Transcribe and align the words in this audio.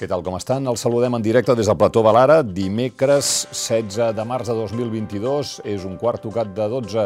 Què 0.00 0.06
tal, 0.08 0.22
com 0.24 0.32
estan? 0.32 0.64
Els 0.64 0.80
saludem 0.80 1.12
en 1.12 1.20
directe 1.20 1.52
des 1.52 1.68
del 1.68 1.76
plató 1.76 2.00
Balara, 2.00 2.38
dimecres 2.40 3.42
16 3.52 4.14
de 4.16 4.24
març 4.24 4.48
de 4.48 4.54
2022. 4.56 5.50
És 5.68 5.84
un 5.84 5.98
quart 6.00 6.22
tocat 6.24 6.54
de 6.56 6.68
12 6.72 7.04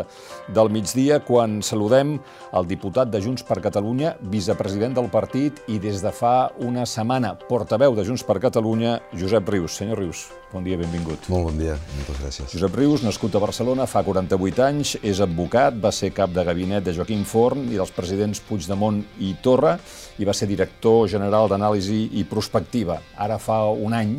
del 0.55 0.71
migdia 0.71 1.19
quan 1.27 1.57
saludem 1.67 2.13
el 2.55 2.69
diputat 2.71 3.11
de 3.11 3.19
Junts 3.25 3.43
per 3.49 3.57
Catalunya, 3.65 4.13
vicepresident 4.31 4.95
del 4.95 5.11
partit 5.11 5.59
i 5.67 5.81
des 5.83 6.05
de 6.07 6.13
fa 6.15 6.53
una 6.63 6.87
setmana 6.87 7.33
portaveu 7.49 7.99
de 7.99 8.05
Junts 8.07 8.23
per 8.23 8.39
Catalunya, 8.39 9.01
Josep 9.11 9.51
Rius. 9.51 9.81
Senyor 9.83 9.99
Rius, 9.99 10.29
bon 10.53 10.63
dia, 10.63 10.79
benvingut. 10.79 11.27
Molt 11.35 11.49
bon 11.51 11.59
dia, 11.59 11.75
moltes 11.97 12.23
gràcies. 12.23 12.55
Josep 12.55 12.79
Rius, 12.79 13.03
nascut 13.03 13.35
a 13.35 13.43
Barcelona, 13.43 13.89
fa 13.91 14.05
48 14.07 14.63
anys, 14.69 14.95
és 15.03 15.19
advocat, 15.19 15.83
va 15.83 15.91
ser 15.91 16.13
cap 16.15 16.31
de 16.31 16.47
gabinet 16.47 16.87
de 16.87 16.95
Joaquim 16.95 17.27
Forn 17.27 17.67
i 17.73 17.75
dels 17.75 17.91
presidents 17.99 18.39
Puigdemont 18.47 19.03
i 19.19 19.35
Torra 19.43 19.81
i 20.23 20.27
va 20.29 20.35
ser 20.37 20.47
director 20.47 21.09
general 21.11 21.51
d'anàlisi 21.51 22.05
i 22.21 22.23
prospectiva. 22.31 22.84
Ara 23.17 23.39
fa 23.43 23.65
un 23.73 23.97
any, 23.97 24.19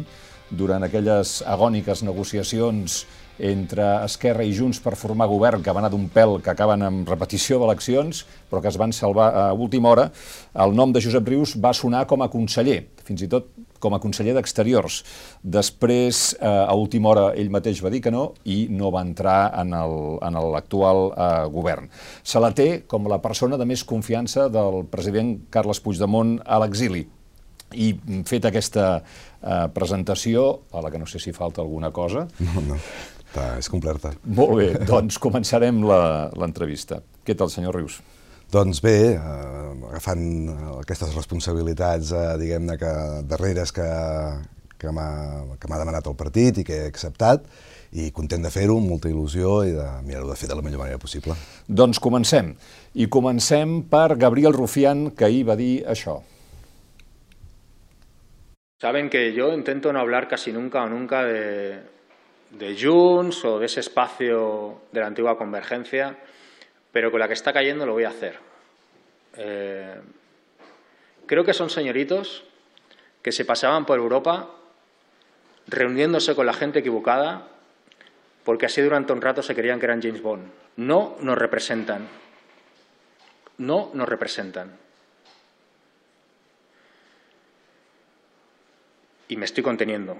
durant 0.49 0.83
aquelles 0.85 1.41
agòniques 1.45 2.03
negociacions 2.05 3.03
entre 3.39 3.83
Esquerra 4.05 4.45
i 4.47 4.53
Junts 4.55 4.79
per 4.79 4.95
formar 4.95 5.27
govern, 5.27 5.63
que 5.63 5.73
va 5.73 5.81
anar 5.81 5.91
d'un 5.91 6.07
pèl 6.11 6.37
que 6.43 6.53
acaben 6.53 6.85
amb 6.85 7.09
repetició 7.09 7.59
d'eleccions, 7.59 8.23
però 8.49 8.61
que 8.63 8.71
es 8.71 8.79
van 8.79 8.93
salvar 8.95 9.31
a 9.35 9.45
última 9.53 9.91
hora, 9.91 10.09
el 10.63 10.75
nom 10.75 10.93
de 10.95 11.01
Josep 11.03 11.27
Rius 11.27 11.57
va 11.59 11.73
sonar 11.75 12.05
com 12.07 12.23
a 12.23 12.29
conseller, 12.31 12.85
fins 13.03 13.25
i 13.25 13.31
tot 13.31 13.51
com 13.83 13.93
a 13.93 13.99
conseller 13.99 14.33
d'Exteriors. 14.37 15.01
Després, 15.43 16.35
eh, 16.39 16.47
a 16.47 16.73
última 16.73 17.11
hora, 17.11 17.25
ell 17.35 17.51
mateix 17.53 17.83
va 17.83 17.91
dir 17.93 18.01
que 18.01 18.11
no 18.11 18.33
i 18.45 18.67
no 18.71 18.89
va 18.91 19.03
entrar 19.05 19.51
en 19.59 19.75
l'actual 19.75 21.11
eh, 21.11 21.45
govern. 21.51 21.89
Se 22.23 22.39
la 22.39 22.53
té 22.55 22.85
com 22.87 23.07
la 23.11 23.21
persona 23.21 23.57
de 23.57 23.65
més 23.65 23.83
confiança 23.83 24.47
del 24.49 24.85
president 24.89 25.37
Carles 25.51 25.83
Puigdemont 25.83 26.39
a 26.45 26.59
l'exili. 26.63 27.05
I 27.75 27.91
fet 28.27 28.47
aquesta 28.47 28.87
eh, 28.99 29.67
presentació, 29.75 30.47
a 30.71 30.81
la 30.85 30.91
que 30.93 31.01
no 31.01 31.07
sé 31.09 31.19
si 31.19 31.35
falta 31.35 31.61
alguna 31.63 31.91
cosa... 31.95 32.27
No, 32.39 32.63
no, 32.71 32.79
està, 33.35 33.51
és 33.59 33.69
completa. 33.71 34.13
Molt 34.23 34.55
bé, 34.59 34.67
doncs 34.87 35.19
començarem 35.21 35.83
l'entrevista. 35.83 37.01
Què 37.25 37.35
tal, 37.35 37.51
senyor 37.51 37.75
Rius? 37.75 37.99
Doncs 38.53 38.79
bé, 38.83 39.15
eh, 39.17 39.69
agafant 39.89 40.25
aquestes 40.79 41.15
responsabilitats, 41.17 42.11
eh, 42.15 42.25
diguem-ne, 42.39 42.77
que 42.79 42.91
darreres 43.27 43.73
que, 43.75 43.87
que 44.79 44.91
m'ha 44.95 45.79
demanat 45.79 46.07
el 46.07 46.15
partit 46.15 46.61
i 46.61 46.67
que 46.67 46.83
he 46.83 46.91
acceptat, 46.91 47.49
i 47.95 48.09
content 48.15 48.43
de 48.43 48.51
fer-ho, 48.51 48.77
amb 48.79 48.91
molta 48.91 49.09
il·lusió 49.09 49.61
i 49.67 49.73
de 49.75 49.87
mirar-ho 50.05 50.29
de 50.29 50.37
fer 50.39 50.49
de 50.51 50.55
la 50.57 50.63
millor 50.63 50.83
manera 50.83 50.99
possible. 50.99 51.35
Doncs 51.67 51.99
comencem. 52.03 52.53
I 52.95 53.07
comencem 53.11 53.81
per 53.91 54.17
Gabriel 54.19 54.55
Rufián, 54.55 55.09
que 55.15 55.27
ahir 55.27 55.45
va 55.47 55.55
dir 55.59 55.85
això. 55.91 56.19
Saben 58.85 59.09
que 59.09 59.33
yo 59.33 59.51
intento 59.51 59.91
no 59.91 59.99
hablar 59.99 60.27
casi 60.27 60.51
nunca 60.53 60.83
o 60.83 60.87
nunca 60.87 61.23
de, 61.23 61.79
de 62.51 62.77
Junts 62.79 63.43
o 63.43 63.57
de 63.57 63.65
ese 63.65 63.79
espacio 63.79 64.83
de 64.91 64.99
la 64.99 65.07
antigua 65.07 65.39
convergencia, 65.39 66.15
pero 66.91 67.09
con 67.09 67.19
la 67.19 67.27
que 67.27 67.33
está 67.33 67.51
cayendo 67.51 67.87
lo 67.87 67.93
voy 67.93 68.03
a 68.03 68.09
hacer. 68.09 68.37
Eh, 69.37 69.99
creo 71.25 71.43
que 71.43 71.55
son 71.55 71.71
señoritos 71.71 72.43
que 73.23 73.31
se 73.31 73.43
pasaban 73.43 73.87
por 73.87 73.97
Europa 73.97 74.51
reuniéndose 75.65 76.35
con 76.35 76.45
la 76.45 76.53
gente 76.53 76.77
equivocada 76.77 77.47
porque 78.43 78.67
así 78.67 78.83
durante 78.83 79.13
un 79.13 79.21
rato 79.23 79.41
se 79.41 79.55
creían 79.55 79.79
que 79.79 79.87
eran 79.87 79.99
James 79.99 80.21
Bond. 80.21 80.47
No 80.77 81.15
nos 81.21 81.39
representan. 81.39 82.07
No 83.57 83.89
nos 83.95 84.07
representan. 84.07 84.84
Y 89.27 89.37
me 89.37 89.45
estoy 89.45 89.63
conteniendo. 89.63 90.17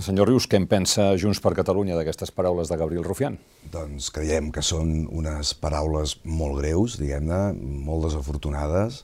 Senyor 0.00 0.30
Rius, 0.30 0.46
què 0.48 0.56
en 0.56 0.64
pensa 0.64 1.10
Junts 1.20 1.42
per 1.44 1.52
Catalunya 1.52 1.92
d'aquestes 1.98 2.30
paraules 2.32 2.70
de 2.72 2.76
Gabriel 2.80 3.04
Rufián? 3.04 3.36
Doncs 3.68 4.08
creiem 4.14 4.48
que 4.54 4.62
són 4.64 5.04
unes 5.12 5.52
paraules 5.60 6.16
molt 6.24 6.56
greus, 6.62 6.96
diguem-ne, 6.96 7.52
molt 7.84 8.06
desafortunades, 8.08 9.02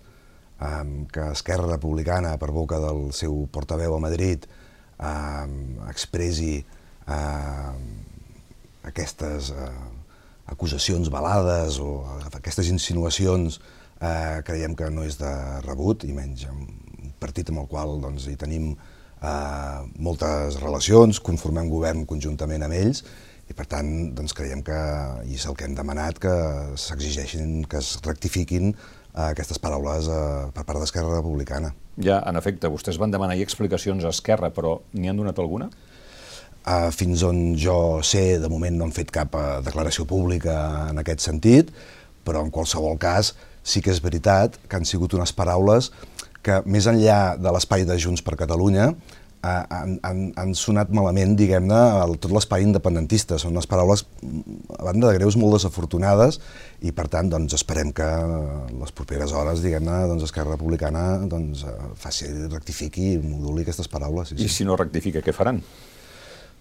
que 1.12 1.26
Esquerra 1.34 1.68
Republicana, 1.68 2.38
per 2.40 2.48
boca 2.56 2.80
del 2.80 3.12
seu 3.12 3.42
portaveu 3.52 3.98
a 3.98 4.00
Madrid, 4.00 4.48
expressi 5.90 6.64
aquestes 8.86 9.52
eh, 9.52 9.68
acusacions 10.48 11.10
balades 11.12 11.76
o 11.82 12.06
aquestes 12.32 12.70
insinuacions 12.72 13.60
eh, 14.00 14.40
creiem 14.46 14.74
que 14.78 14.88
no 14.90 15.04
és 15.04 15.20
de 15.20 15.32
rebut, 15.66 16.08
i 16.08 16.16
menys 16.16 16.46
partit 17.26 17.52
amb 17.52 17.64
el 17.64 17.70
qual 17.70 17.98
doncs, 18.02 18.28
hi 18.30 18.38
tenim 18.40 18.72
eh, 18.72 19.80
moltes 19.98 20.60
relacions, 20.62 21.20
conformem 21.20 21.70
govern 21.72 22.06
conjuntament 22.08 22.66
amb 22.66 22.78
ells, 22.78 23.02
i 23.46 23.54
per 23.54 23.68
tant 23.70 23.90
doncs, 24.16 24.34
creiem 24.34 24.62
que, 24.66 24.76
i 25.28 25.36
és 25.38 25.46
el 25.46 25.58
que 25.58 25.66
hem 25.68 25.74
demanat, 25.78 26.18
que 26.22 26.34
s'exigeixin, 26.82 27.66
que 27.70 27.82
es 27.82 27.96
rectifiquin 28.06 28.72
eh, 28.72 29.28
aquestes 29.30 29.60
paraules 29.62 30.10
eh, 30.10 30.22
per 30.54 30.64
part 30.66 30.82
d'Esquerra 30.82 31.20
Republicana. 31.20 31.72
Ja, 32.02 32.20
en 32.28 32.36
efecte, 32.36 32.68
vostès 32.68 32.98
van 33.00 33.14
demanar 33.14 33.38
explicacions 33.40 34.04
a 34.04 34.12
Esquerra, 34.12 34.50
però 34.52 34.80
n'hi 34.92 35.12
han 35.12 35.22
donat 35.22 35.38
alguna? 35.40 35.70
Uh, 36.66 36.90
fins 36.90 37.22
on 37.22 37.54
jo 37.54 38.02
sé, 38.02 38.40
de 38.42 38.48
moment 38.50 38.74
no 38.74 38.88
han 38.88 38.94
fet 38.94 39.12
cap 39.14 39.36
uh, 39.38 39.60
declaració 39.62 40.02
pública 40.10 40.56
en 40.90 40.98
aquest 40.98 41.22
sentit, 41.22 41.70
però 42.26 42.40
en 42.42 42.50
qualsevol 42.50 42.98
cas 42.98 43.36
sí 43.62 43.78
que 43.82 43.92
és 43.94 44.00
veritat 44.02 44.58
que 44.66 44.74
han 44.74 44.88
sigut 44.88 45.14
unes 45.14 45.30
paraules 45.30 45.92
que 46.46 46.62
més 46.70 46.86
enllà 46.90 47.36
de 47.40 47.52
l'espai 47.54 47.86
de 47.88 47.96
Junts 48.00 48.22
per 48.24 48.36
Catalunya, 48.38 48.90
eh, 48.92 49.62
han, 49.78 49.96
han, 50.06 50.20
han 50.38 50.54
sonat 50.58 50.92
malament, 50.94 51.34
diguem-ne, 51.38 51.80
tot 52.22 52.32
l'espai 52.34 52.64
independentista. 52.66 53.40
Són 53.42 53.56
unes 53.56 53.68
paraules, 53.70 54.04
a 54.76 54.86
banda 54.86 55.10
de 55.10 55.18
greus, 55.18 55.38
molt 55.40 55.58
desafortunades 55.58 56.40
i, 56.80 56.92
per 56.96 57.08
tant, 57.12 57.32
doncs, 57.32 57.56
esperem 57.58 57.92
que 57.96 58.06
les 58.76 58.94
properes 58.96 59.34
hores, 59.34 59.64
diguem-ne, 59.64 59.98
doncs, 60.12 60.28
Esquerra 60.28 60.54
Republicana 60.54 61.04
doncs, 61.26 61.66
faci, 62.00 62.30
rectifiqui 62.52 63.12
i 63.16 63.20
moduli 63.24 63.66
aquestes 63.66 63.90
paraules. 63.92 64.32
Sí, 64.32 64.40
I 64.46 64.50
si 64.52 64.68
no 64.68 64.78
rectifica, 64.78 65.24
què 65.24 65.34
faran? 65.36 65.60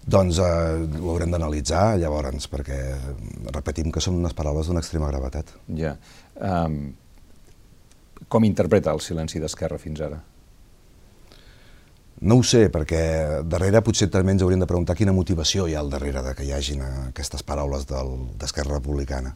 Doncs 0.06 0.38
eh, 0.38 0.84
ho 1.00 1.08
haurem 1.10 1.32
d'analitzar 1.34 1.96
llavors, 1.98 2.46
perquè 2.50 2.78
repetim 3.50 3.90
que 3.90 4.02
són 4.04 4.20
unes 4.20 4.36
paraules 4.38 4.68
d'una 4.70 4.82
extrema 4.84 5.10
gravetat. 5.10 5.50
Ja. 5.74 5.96
Um, 6.38 6.94
com 8.28 8.44
interpreta 8.44 8.94
el 8.94 9.02
silenci 9.04 9.42
d'Esquerra 9.42 9.78
fins 9.78 10.00
ara? 10.04 10.22
No 12.26 12.38
ho 12.40 12.44
sé, 12.46 12.66
perquè 12.72 13.42
darrere 13.44 13.82
potser 13.84 14.08
també 14.08 14.32
ens 14.32 14.42
hauríem 14.42 14.62
de 14.62 14.68
preguntar 14.68 14.96
quina 14.96 15.12
motivació 15.12 15.66
hi 15.68 15.74
ha 15.76 15.82
al 15.84 15.92
darrere 15.92 16.22
de 16.24 16.32
que 16.34 16.46
hi 16.46 16.52
hagin 16.56 16.80
aquestes 16.82 17.44
paraules 17.44 17.84
d'Esquerra 17.90 18.78
Republicana. 18.78 19.34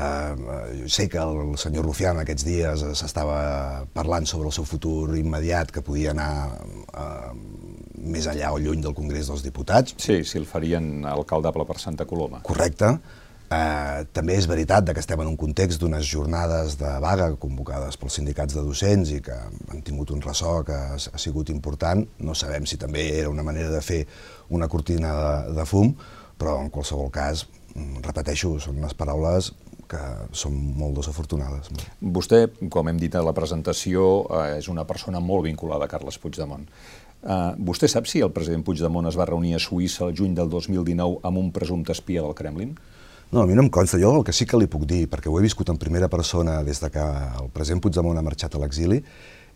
Uh, 0.00 0.88
sé 0.88 1.10
que 1.12 1.18
el 1.20 1.58
senyor 1.60 1.84
Rufián 1.84 2.16
aquests 2.22 2.44
dies 2.46 2.82
s'estava 2.96 3.84
parlant 3.92 4.24
sobre 4.26 4.48
el 4.48 4.54
seu 4.56 4.64
futur 4.64 5.12
immediat, 5.18 5.70
que 5.74 5.82
podia 5.84 6.14
anar 6.14 6.30
uh, 6.56 7.34
més 8.00 8.26
enllà 8.30 8.54
o 8.54 8.60
lluny 8.62 8.80
del 8.80 8.96
Congrés 8.96 9.28
dels 9.28 9.44
Diputats. 9.44 9.94
Sí, 10.00 10.22
si 10.24 10.38
el 10.40 10.48
farien 10.48 11.04
alcaldable 11.04 11.66
per 11.68 11.78
Santa 11.82 12.08
Coloma. 12.08 12.40
Correcte. 12.46 12.94
Eh, 13.50 14.02
també 14.14 14.36
és 14.38 14.46
veritat 14.46 14.92
que 14.94 15.02
estem 15.02 15.18
en 15.24 15.32
un 15.32 15.36
context 15.38 15.80
d'unes 15.82 16.06
jornades 16.06 16.76
de 16.78 16.90
vaga 17.02 17.32
convocades 17.42 17.96
pels 17.98 18.20
sindicats 18.20 18.54
de 18.54 18.62
docents 18.62 19.10
i 19.10 19.18
que 19.26 19.34
han 19.34 19.80
tingut 19.82 20.12
un 20.14 20.22
ressò 20.22 20.60
que 20.66 20.76
ha, 20.76 21.18
sigut 21.18 21.50
important. 21.50 22.04
No 22.22 22.36
sabem 22.38 22.68
si 22.70 22.78
també 22.78 23.08
era 23.18 23.32
una 23.32 23.42
manera 23.42 23.72
de 23.72 23.80
fer 23.82 24.04
una 24.54 24.68
cortina 24.70 25.10
de, 25.16 25.56
de 25.56 25.64
fum, 25.66 25.90
però 26.38 26.60
en 26.62 26.70
qualsevol 26.70 27.10
cas, 27.10 27.48
mm, 27.74 28.04
repeteixo, 28.06 28.52
són 28.62 28.78
unes 28.78 28.94
paraules 28.94 29.50
que 29.90 30.00
són 30.30 30.54
molt 30.78 31.00
desafortunades. 31.00 31.72
Vostè, 31.98 32.44
com 32.70 32.86
hem 32.86 33.02
dit 33.02 33.18
a 33.18 33.24
la 33.26 33.34
presentació, 33.34 34.28
eh, 34.30 34.60
és 34.60 34.70
una 34.70 34.86
persona 34.86 35.18
molt 35.18 35.48
vinculada 35.48 35.88
a 35.88 35.90
Carles 35.90 36.22
Puigdemont. 36.22 36.68
Uh, 37.20 37.52
vostè 37.60 37.84
sap 37.90 38.06
si 38.08 38.22
el 38.24 38.30
president 38.32 38.62
Puigdemont 38.64 39.04
es 39.10 39.18
va 39.18 39.26
reunir 39.28 39.52
a 39.52 39.58
Suïssa 39.60 40.06
el 40.06 40.14
juny 40.16 40.32
del 40.38 40.48
2019 40.48 41.18
amb 41.28 41.36
un 41.36 41.50
presumpte 41.52 41.92
espia 41.92 42.22
del 42.22 42.32
Kremlin? 42.38 42.78
No, 43.30 43.42
a 43.42 43.46
mi 43.46 43.54
no 43.54 43.62
em 43.62 43.68
consta. 43.70 43.98
Jo 44.02 44.10
el 44.18 44.24
que 44.26 44.32
sí 44.34 44.42
que 44.42 44.58
li 44.58 44.66
puc 44.66 44.88
dir, 44.90 45.04
perquè 45.06 45.30
ho 45.30 45.36
he 45.38 45.44
viscut 45.44 45.68
en 45.70 45.78
primera 45.78 46.08
persona 46.10 46.64
des 46.66 46.80
de 46.82 46.88
que 46.90 47.02
el 47.38 47.50
president 47.54 47.78
Puigdemont 47.84 48.18
ha 48.18 48.24
marxat 48.26 48.56
a 48.56 48.62
l'exili, 48.62 48.98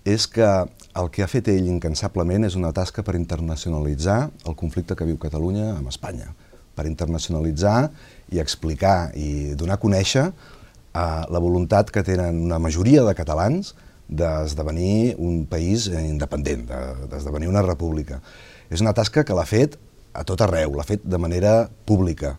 és 0.06 0.28
que 0.30 0.46
el 0.46 1.10
que 1.10 1.24
ha 1.24 1.26
fet 1.26 1.50
ell 1.50 1.66
incansablement 1.72 2.46
és 2.46 2.54
una 2.54 2.70
tasca 2.76 3.02
per 3.02 3.16
internacionalitzar 3.18 4.18
el 4.46 4.54
conflicte 4.54 4.94
que 4.94 5.08
viu 5.08 5.18
Catalunya 5.18 5.72
amb 5.72 5.90
Espanya, 5.90 6.30
per 6.76 6.86
internacionalitzar 6.86 7.90
i 8.30 8.38
explicar 8.38 9.10
i 9.18 9.56
donar 9.58 9.80
a 9.80 9.82
conèixer 9.82 10.28
eh, 10.28 11.22
la 11.34 11.42
voluntat 11.42 11.90
que 11.90 12.06
tenen 12.06 12.44
una 12.46 12.62
majoria 12.62 13.02
de 13.02 13.18
catalans 13.18 13.74
d'esdevenir 14.06 15.16
un 15.18 15.46
país 15.50 15.88
independent, 15.88 16.68
d'esdevenir 17.10 17.50
una 17.50 17.66
república. 17.66 18.20
És 18.70 18.84
una 18.84 18.94
tasca 18.94 19.24
que 19.26 19.34
l'ha 19.34 19.48
fet 19.48 19.80
a 20.14 20.22
tot 20.22 20.44
arreu, 20.46 20.76
l'ha 20.76 20.86
fet 20.86 21.02
de 21.02 21.18
manera 21.18 21.64
pública, 21.88 22.36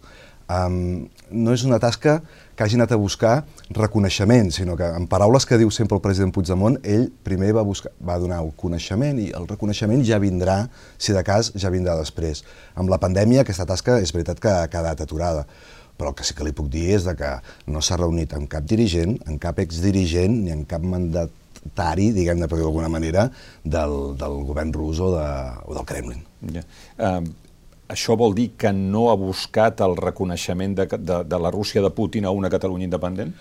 um, 0.49 1.07
no 1.31 1.53
és 1.53 1.63
una 1.65 1.79
tasca 1.81 2.19
que 2.55 2.63
hagi 2.63 2.77
anat 2.79 2.93
a 2.95 2.99
buscar 2.99 3.43
reconeixement, 3.75 4.51
sinó 4.55 4.77
que 4.79 4.87
en 4.87 5.07
paraules 5.11 5.45
que 5.45 5.57
diu 5.59 5.71
sempre 5.73 5.97
el 5.97 6.03
president 6.03 6.31
Puigdemont, 6.33 6.77
ell 6.87 7.09
primer 7.27 7.51
va, 7.57 7.65
buscar, 7.67 7.91
va 7.99 8.17
donar 8.21 8.39
el 8.43 8.53
coneixement 8.55 9.19
i 9.19 9.31
el 9.35 9.47
reconeixement 9.49 10.03
ja 10.07 10.21
vindrà, 10.23 10.61
si 10.97 11.15
de 11.15 11.23
cas, 11.27 11.51
ja 11.59 11.71
vindrà 11.73 11.97
després. 11.99 12.45
Amb 12.79 12.91
la 12.93 13.01
pandèmia 13.01 13.43
aquesta 13.43 13.67
tasca 13.67 13.99
és 13.99 14.15
veritat 14.15 14.39
que 14.39 14.53
ha 14.53 14.69
quedat 14.71 15.03
aturada, 15.03 15.43
però 15.97 16.11
el 16.11 16.15
que 16.15 16.27
sí 16.27 16.35
que 16.35 16.47
li 16.47 16.55
puc 16.55 16.69
dir 16.71 16.87
és 16.95 17.07
de 17.07 17.15
que 17.19 17.31
no 17.71 17.83
s'ha 17.83 17.99
reunit 17.99 18.33
amb 18.35 18.47
cap 18.51 18.63
dirigent, 18.67 19.17
amb 19.27 19.41
cap 19.43 19.59
exdirigent 19.63 20.43
ni 20.45 20.55
amb 20.55 20.67
cap 20.69 20.83
mandatari, 20.83 22.11
diguem-ne 22.15 22.47
per 22.51 22.61
d'alguna 22.61 22.91
manera, 22.91 23.29
del, 23.63 24.13
del 24.19 24.43
govern 24.47 24.71
rus 24.75 25.03
o, 25.03 25.11
de, 25.15 25.27
o 25.65 25.75
del 25.75 25.87
Kremlin. 25.91 26.23
Ja. 26.55 26.63
Uh, 26.95 27.44
això 27.91 28.15
vol 28.17 28.33
dir 28.35 28.51
que 28.57 28.71
no 28.73 29.09
ha 29.11 29.17
buscat 29.19 29.81
el 29.85 29.95
reconeixement 29.97 30.75
de, 30.77 30.87
de, 30.97 31.19
de 31.23 31.39
la 31.39 31.51
Rússia 31.53 31.83
de 31.83 31.91
Putin 31.93 32.25
a 32.25 32.33
una 32.33 32.49
Catalunya 32.49 32.87
independent? 32.89 33.33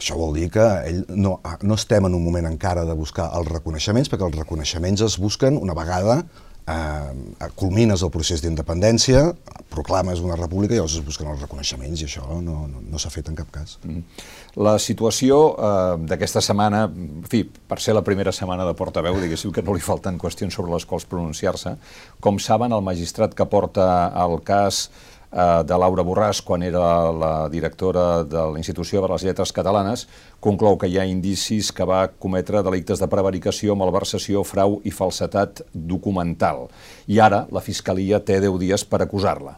Això 0.00 0.16
vol 0.16 0.32
dir 0.38 0.48
que 0.52 0.64
ell 0.88 1.02
no, 1.12 1.38
no 1.62 1.76
estem 1.76 2.06
en 2.08 2.14
un 2.16 2.24
moment 2.24 2.48
encara 2.48 2.86
de 2.88 2.94
buscar 2.96 3.28
els 3.36 3.50
reconeixements, 3.52 4.08
perquè 4.08 4.24
els 4.24 4.38
reconeixements 4.38 5.04
es 5.04 5.18
busquen 5.20 5.58
una 5.60 5.76
vegada 5.76 6.22
eh, 6.70 7.48
culmines 7.58 8.02
el 8.06 8.12
procés 8.14 8.42
d'independència, 8.44 9.24
proclames 9.70 10.22
una 10.24 10.36
república 10.38 10.74
i 10.74 10.78
llavors 10.78 10.96
es 10.98 11.04
busquen 11.06 11.30
els 11.32 11.42
reconeixements 11.44 12.02
i 12.02 12.08
això 12.08 12.26
no, 12.42 12.56
no, 12.70 12.82
no 12.82 13.02
s'ha 13.02 13.12
fet 13.12 13.30
en 13.30 13.38
cap 13.38 13.50
cas. 13.54 13.76
Mm. 13.84 14.24
La 14.66 14.76
situació 14.82 15.40
eh, 15.52 15.94
d'aquesta 16.10 16.42
setmana, 16.44 16.86
en 16.88 17.28
fi, 17.30 17.44
per 17.44 17.80
ser 17.82 17.94
la 17.96 18.04
primera 18.06 18.34
setmana 18.34 18.66
de 18.68 18.74
portaveu, 18.78 19.18
diguéssim 19.22 19.54
que 19.54 19.64
no 19.66 19.76
li 19.76 19.84
falten 19.84 20.18
qüestions 20.20 20.56
sobre 20.56 20.74
les 20.74 20.86
quals 20.88 21.08
pronunciar-se. 21.10 21.76
Com 22.22 22.40
saben, 22.42 22.74
el 22.76 22.84
magistrat 22.86 23.36
que 23.36 23.48
porta 23.50 23.86
el 24.24 24.40
cas 24.46 24.88
de 25.30 25.76
Laura 25.78 26.02
Borràs 26.02 26.40
quan 26.42 26.64
era 26.66 27.10
la 27.14 27.48
directora 27.48 28.24
de 28.26 28.42
la 28.50 28.58
Institució 28.58 29.02
de 29.02 29.12
les 29.12 29.22
Lletres 29.22 29.52
Catalanes, 29.54 30.06
conclou 30.42 30.76
que 30.78 30.90
hi 30.90 30.98
ha 30.98 31.06
indicis 31.06 31.70
que 31.70 31.86
va 31.86 32.08
cometre 32.10 32.64
delictes 32.66 32.98
de 32.98 33.08
prevaricació, 33.10 33.76
malversació, 33.78 34.42
frau 34.42 34.80
i 34.82 34.90
falsetat 34.90 35.62
documental. 35.72 36.66
I 37.06 37.22
ara 37.22 37.44
la 37.54 37.62
Fiscalia 37.62 38.18
té 38.24 38.40
10 38.42 38.58
dies 38.58 38.84
per 38.84 39.04
acusar-la. 39.04 39.56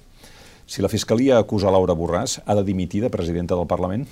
Si 0.68 0.84
la 0.84 0.92
Fiscalia 0.92 1.40
acusa 1.40 1.72
Laura 1.72 1.96
Borràs, 1.96 2.38
ha 2.44 2.54
de 2.54 2.64
dimitir 2.64 3.02
de 3.02 3.10
presidenta 3.10 3.56
del 3.56 3.68
Parlament? 3.68 4.06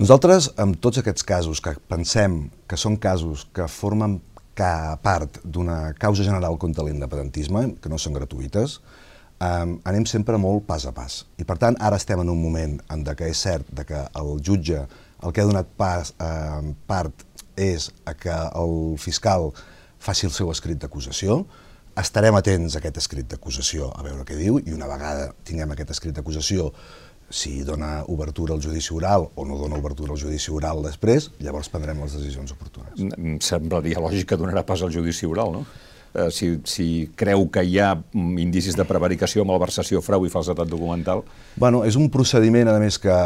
Nosaltres, 0.00 0.48
amb 0.58 0.80
tots 0.82 0.98
aquests 0.98 1.22
casos 1.22 1.60
que 1.62 1.76
pensem 1.88 2.48
que 2.66 2.80
són 2.80 2.96
casos 2.96 3.44
que 3.54 3.68
formen 3.70 4.18
part 4.54 5.38
d'una 5.44 5.94
causa 5.98 6.24
general 6.26 6.56
contra 6.58 6.84
l'independentisme, 6.86 7.74
que 7.82 7.90
no 7.90 7.98
són 7.98 8.14
gratuïtes, 8.14 8.80
um, 9.44 9.76
anem 9.84 10.08
sempre 10.08 10.40
molt 10.40 10.64
pas 10.68 10.86
a 10.88 10.92
pas. 10.96 11.22
I 11.36 11.44
per 11.44 11.58
tant, 11.60 11.76
ara 11.80 12.00
estem 12.00 12.24
en 12.24 12.32
un 12.32 12.40
moment 12.40 12.78
en 12.90 13.04
que 13.04 13.28
és 13.28 13.44
cert 13.46 13.68
de 13.70 13.84
que 13.84 14.00
el 14.16 14.38
jutge 14.40 14.86
el 15.24 15.32
que 15.32 15.40
ha 15.40 15.48
donat 15.48 15.68
pas, 15.76 16.12
eh, 16.20 16.74
part 16.86 17.24
és 17.56 17.90
a 18.04 18.14
que 18.14 18.34
el 18.34 18.98
fiscal 18.98 19.52
faci 19.98 20.26
el 20.26 20.34
seu 20.34 20.50
escrit 20.52 20.78
d'acusació, 20.82 21.44
estarem 21.96 22.34
atents 22.36 22.74
a 22.74 22.82
aquest 22.82 22.98
escrit 23.00 23.30
d'acusació 23.30 23.88
a 23.94 24.02
veure 24.02 24.26
què 24.26 24.36
diu 24.36 24.58
i 24.58 24.74
una 24.74 24.90
vegada 24.90 25.30
tinguem 25.46 25.70
aquest 25.72 25.94
escrit 25.94 26.16
d'acusació 26.16 26.72
si 27.30 27.62
dona 27.64 28.02
obertura 28.12 28.52
al 28.54 28.60
judici 28.60 28.92
oral 28.94 29.28
o 29.34 29.46
no 29.48 29.56
dona 29.58 29.78
obertura 29.78 30.12
al 30.12 30.20
judici 30.20 30.52
oral 30.52 30.82
després, 30.84 31.30
llavors 31.40 31.70
prendrem 31.72 32.02
les 32.02 32.18
decisions 32.18 32.52
oportunes. 32.52 33.00
Semblaria 33.42 34.02
lògic 34.02 34.28
que 34.28 34.38
donarà 34.38 34.64
pas 34.66 34.82
al 34.82 34.92
judici 34.92 35.26
oral, 35.26 35.54
no? 35.54 35.64
Eh, 36.14 36.30
si, 36.30 36.60
si 36.64 36.86
creu 37.18 37.48
que 37.52 37.64
hi 37.66 37.78
ha 37.82 37.90
indicis 38.14 38.78
de 38.78 38.86
prevaricació, 38.88 39.44
malversació, 39.48 40.02
frau 40.04 40.24
i 40.26 40.32
falsetat 40.32 40.70
documental? 40.70 41.24
Bueno, 41.60 41.82
és 41.84 41.98
un 42.00 42.08
procediment, 42.14 42.70
a 42.70 42.78
més, 42.82 42.98
que, 43.02 43.18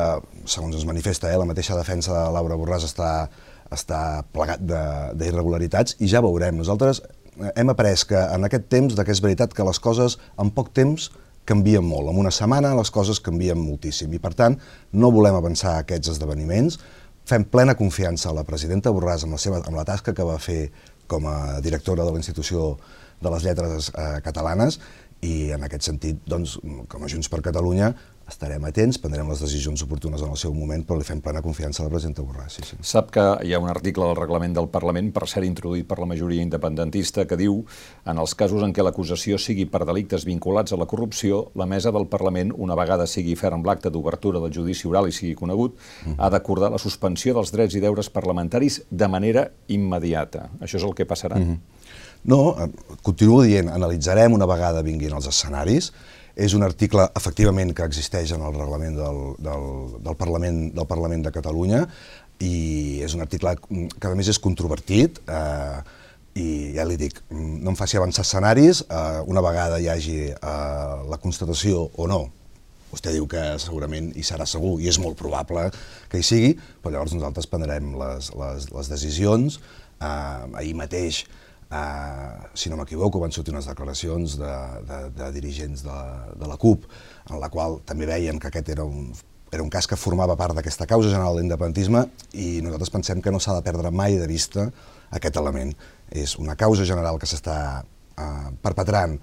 segons 0.49 0.77
es 0.77 0.89
manifesta, 0.89 1.31
eh, 1.31 1.39
la 1.39 1.49
mateixa 1.49 1.79
defensa 1.79 2.15
de 2.17 2.27
Laura 2.35 2.59
Borràs 2.59 2.89
està, 2.89 3.13
està 3.75 4.25
plegat 4.33 4.65
d'irregularitats 4.65 5.99
i 6.01 6.11
ja 6.11 6.25
veurem. 6.25 6.57
Nosaltres 6.59 7.03
hem 7.55 7.71
après 7.71 8.05
que 8.09 8.19
en 8.35 8.45
aquest 8.49 8.69
temps, 8.73 8.95
que 8.99 9.15
és 9.15 9.23
veritat 9.23 9.55
que 9.55 9.67
les 9.67 9.79
coses 9.79 10.19
en 10.41 10.51
poc 10.55 10.73
temps 10.75 11.11
canvien 11.49 11.85
molt. 11.85 12.11
En 12.11 12.21
una 12.21 12.33
setmana 12.35 12.75
les 12.77 12.91
coses 12.93 13.21
canvien 13.25 13.59
moltíssim 13.61 14.13
i, 14.13 14.21
per 14.21 14.35
tant, 14.37 14.59
no 14.93 15.13
volem 15.15 15.39
avançar 15.39 15.79
aquests 15.79 16.17
esdeveniments. 16.17 16.79
Fem 17.29 17.45
plena 17.45 17.77
confiança 17.77 18.31
a 18.31 18.37
la 18.37 18.45
presidenta 18.49 18.93
Borràs 18.93 19.25
amb 19.25 19.37
la, 19.37 19.41
seva, 19.41 19.63
amb 19.65 19.77
la 19.77 19.87
tasca 19.89 20.15
que 20.17 20.27
va 20.27 20.39
fer 20.41 20.71
com 21.11 21.27
a 21.27 21.59
directora 21.65 22.05
de 22.05 22.15
la 22.15 22.21
Institució 22.21 22.77
de 23.21 23.33
les 23.35 23.45
Lletres 23.45 23.91
eh, 23.91 24.21
Catalanes 24.25 24.79
i 25.27 25.51
en 25.57 25.65
aquest 25.67 25.89
sentit, 25.89 26.21
doncs, 26.31 26.59
com 26.93 27.03
a 27.03 27.11
Junts 27.11 27.31
per 27.33 27.43
Catalunya, 27.43 27.91
estarem 28.29 28.65
atents, 28.69 28.99
prendrem 29.01 29.29
les 29.31 29.41
decisions 29.41 29.83
oportunes 29.85 30.21
en 30.23 30.33
el 30.35 30.37
seu 30.37 30.53
moment, 30.55 30.83
però 30.85 30.99
li 30.99 31.07
fem 31.07 31.21
plena 31.25 31.41
confiança 31.45 31.83
a 31.83 31.87
la 31.87 31.93
presidenta 31.93 32.25
Borràs. 32.27 32.59
Sí, 32.59 32.65
sí. 32.69 32.77
Sap 32.85 33.09
que 33.15 33.25
hi 33.45 33.55
ha 33.57 33.61
un 33.63 33.71
article 33.73 34.05
del 34.05 34.19
reglament 34.19 34.57
del 34.59 34.69
Parlament, 34.73 35.09
per 35.17 35.25
ser 35.31 35.45
introduït 35.49 35.89
per 35.89 35.99
la 36.03 36.09
majoria 36.11 36.45
independentista, 36.45 37.25
que 37.29 37.39
diu 37.41 37.63
en 38.05 38.21
els 38.21 38.35
casos 38.39 38.65
en 38.67 38.75
què 38.77 38.85
l'acusació 38.85 39.41
sigui 39.41 39.65
per 39.73 39.87
delictes 39.89 40.27
vinculats 40.29 40.77
a 40.77 40.81
la 40.81 40.89
corrupció, 40.91 41.47
la 41.59 41.67
mesa 41.71 41.93
del 41.95 42.07
Parlament, 42.13 42.53
una 42.57 42.77
vegada 42.79 43.09
sigui 43.09 43.37
ferm 43.39 43.65
l'acte 43.65 43.91
d'obertura 43.91 44.43
del 44.45 44.53
judici 44.53 44.89
oral 44.91 45.09
i 45.09 45.17
sigui 45.17 45.35
conegut, 45.35 45.75
mm 45.79 46.13
-hmm. 46.13 46.15
ha 46.19 46.31
d'acordar 46.31 46.71
la 46.71 46.79
suspensió 46.79 47.35
dels 47.35 47.53
drets 47.53 47.75
i 47.75 47.81
deures 47.81 48.11
parlamentaris 48.11 48.83
de 48.91 49.09
manera 49.09 49.51
immediata. 49.69 50.51
Això 50.61 50.77
és 50.77 50.85
el 50.85 50.95
que 50.95 51.07
passarà? 51.07 51.39
Mm 51.39 51.45
-hmm. 51.45 51.59
No, 52.25 52.57
eh, 52.59 52.71
continuo 53.03 53.43
dient, 53.43 53.69
analitzarem 53.69 54.33
una 54.33 54.47
vegada 54.47 54.83
vinguin 54.83 55.15
els 55.15 55.27
escenaris, 55.27 55.93
és 56.39 56.55
un 56.55 56.63
article, 56.63 57.09
efectivament, 57.19 57.75
que 57.75 57.87
existeix 57.89 58.33
en 58.37 58.45
el 58.47 58.55
reglament 58.55 58.97
del, 58.97 59.21
del, 59.43 59.69
del, 59.99 60.17
Parlament, 60.19 60.61
del 60.77 60.87
Parlament 60.87 61.25
de 61.27 61.35
Catalunya 61.35 61.83
i 62.47 63.01
és 63.03 63.17
un 63.19 63.25
article 63.25 63.57
que, 63.59 64.07
a 64.07 64.15
més, 64.15 64.31
és 64.31 64.39
controvertit 64.39 65.19
eh, 65.27 65.79
i 66.39 66.49
ja 66.77 66.87
li 66.87 66.99
dic, 67.01 67.19
no 67.35 67.73
em 67.73 67.79
faci 67.79 67.99
avançar 67.99 68.23
escenaris, 68.23 68.85
eh, 68.87 69.23
una 69.27 69.43
vegada 69.43 69.81
hi 69.83 69.91
hagi 69.91 70.19
eh, 70.31 70.99
la 71.11 71.19
constatació 71.19 71.89
o 71.99 72.07
no 72.11 72.29
vostè 72.89 73.13
diu 73.13 73.27
que 73.29 73.43
segurament 73.61 74.13
hi 74.17 74.23
serà 74.25 74.47
segur 74.49 74.79
i 74.81 74.89
és 74.89 74.97
molt 75.03 75.19
probable 75.19 75.67
que 76.09 76.23
hi 76.23 76.25
sigui, 76.25 76.55
però 76.81 76.95
llavors 76.95 77.13
nosaltres 77.17 77.51
prendrem 77.51 77.91
les, 78.01 78.31
les, 78.39 78.71
les 78.73 78.89
decisions. 78.95 79.59
Eh, 79.99 80.61
ahir 80.63 80.73
mateix 80.79 81.25
Uh, 81.69 82.49
si 82.57 82.71
no 82.73 82.79
m'equivoco, 82.79 83.21
van 83.21 83.33
sortir 83.35 83.53
unes 83.53 83.67
declaracions 83.69 84.39
de, 84.41 84.53
de, 84.89 85.01
de 85.19 85.27
dirigents 85.35 85.83
de, 85.85 85.97
de 86.41 86.49
la 86.49 86.57
CUP, 86.57 86.87
en 87.29 87.43
la 87.43 87.51
qual 87.53 87.83
també 87.85 88.09
veien 88.09 88.41
que 88.41 88.49
aquest 88.49 88.71
era 88.73 88.87
un, 88.89 89.11
era 89.53 89.63
un 89.63 89.69
cas 89.73 89.87
que 89.89 89.99
formava 90.01 90.37
part 90.37 90.57
d'aquesta 90.57 90.87
causa 90.89 91.11
general 91.13 91.37
de 91.37 91.43
l'independentisme 91.43 92.07
i 92.33 92.63
nosaltres 92.65 92.93
pensem 92.95 93.21
que 93.21 93.33
no 93.33 93.41
s'ha 93.41 93.59
de 93.59 93.67
perdre 93.67 93.93
mai 93.93 94.17
de 94.17 94.29
vista 94.31 94.71
aquest 95.13 95.37
element. 95.41 95.75
És 96.09 96.39
una 96.41 96.57
causa 96.57 96.89
general 96.89 97.21
que 97.21 97.29
s'està 97.29 97.59
uh, 97.85 98.49
perpetrant 98.65 99.19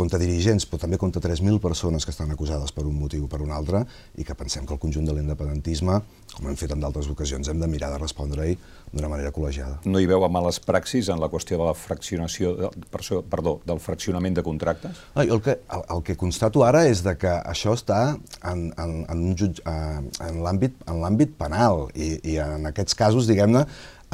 contra 0.00 0.20
dirigents, 0.20 0.64
però 0.68 0.80
també 0.80 0.98
contra 1.00 1.20
3.000 1.22 1.60
persones 1.60 2.06
que 2.06 2.14
estan 2.14 2.32
acusades 2.32 2.72
per 2.72 2.86
un 2.88 2.96
motiu 2.96 3.26
o 3.26 3.30
per 3.30 3.42
un 3.44 3.52
altre, 3.52 3.82
i 4.16 4.24
que 4.24 4.36
pensem 4.38 4.64
que 4.66 4.72
el 4.76 4.80
conjunt 4.80 5.08
de 5.08 5.16
l'independentisme, 5.16 5.98
com 6.32 6.48
hem 6.48 6.56
fet 6.56 6.72
en 6.72 6.80
d'altres 6.80 7.10
ocasions, 7.12 7.50
hem 7.50 7.60
de 7.60 7.68
mirar 7.68 7.90
de 7.92 7.98
respondre-hi 8.00 8.56
d'una 8.90 9.10
manera 9.12 9.32
col·legiada. 9.34 9.78
No 9.84 10.00
hi 10.00 10.08
veu 10.08 10.24
males 10.32 10.60
praxis 10.64 11.10
en 11.12 11.20
la 11.20 11.28
qüestió 11.32 11.58
de 11.60 11.68
la 11.68 11.76
fraccionació, 11.76 12.54
perdó, 12.90 13.58
del 13.66 13.82
fraccionament 13.82 14.38
de 14.38 14.46
contractes? 14.46 15.04
Ah, 15.14 15.26
el, 15.26 15.40
que, 15.44 15.58
el, 15.60 15.84
el 15.96 16.02
que 16.06 16.16
constato 16.16 16.64
ara 16.66 16.86
és 16.88 17.04
de 17.06 17.16
que 17.20 17.30
això 17.30 17.76
està 17.76 18.00
en, 18.40 18.70
en, 18.72 18.96
en, 19.04 19.28
un 19.30 19.36
jutge, 19.36 19.62
eh, 19.66 20.00
en 20.26 20.42
l'àmbit 20.44 21.38
penal, 21.38 21.88
i, 21.94 22.16
i 22.32 22.40
en 22.42 22.70
aquests 22.72 22.96
casos, 22.98 23.28
diguem-ne, 23.30 23.66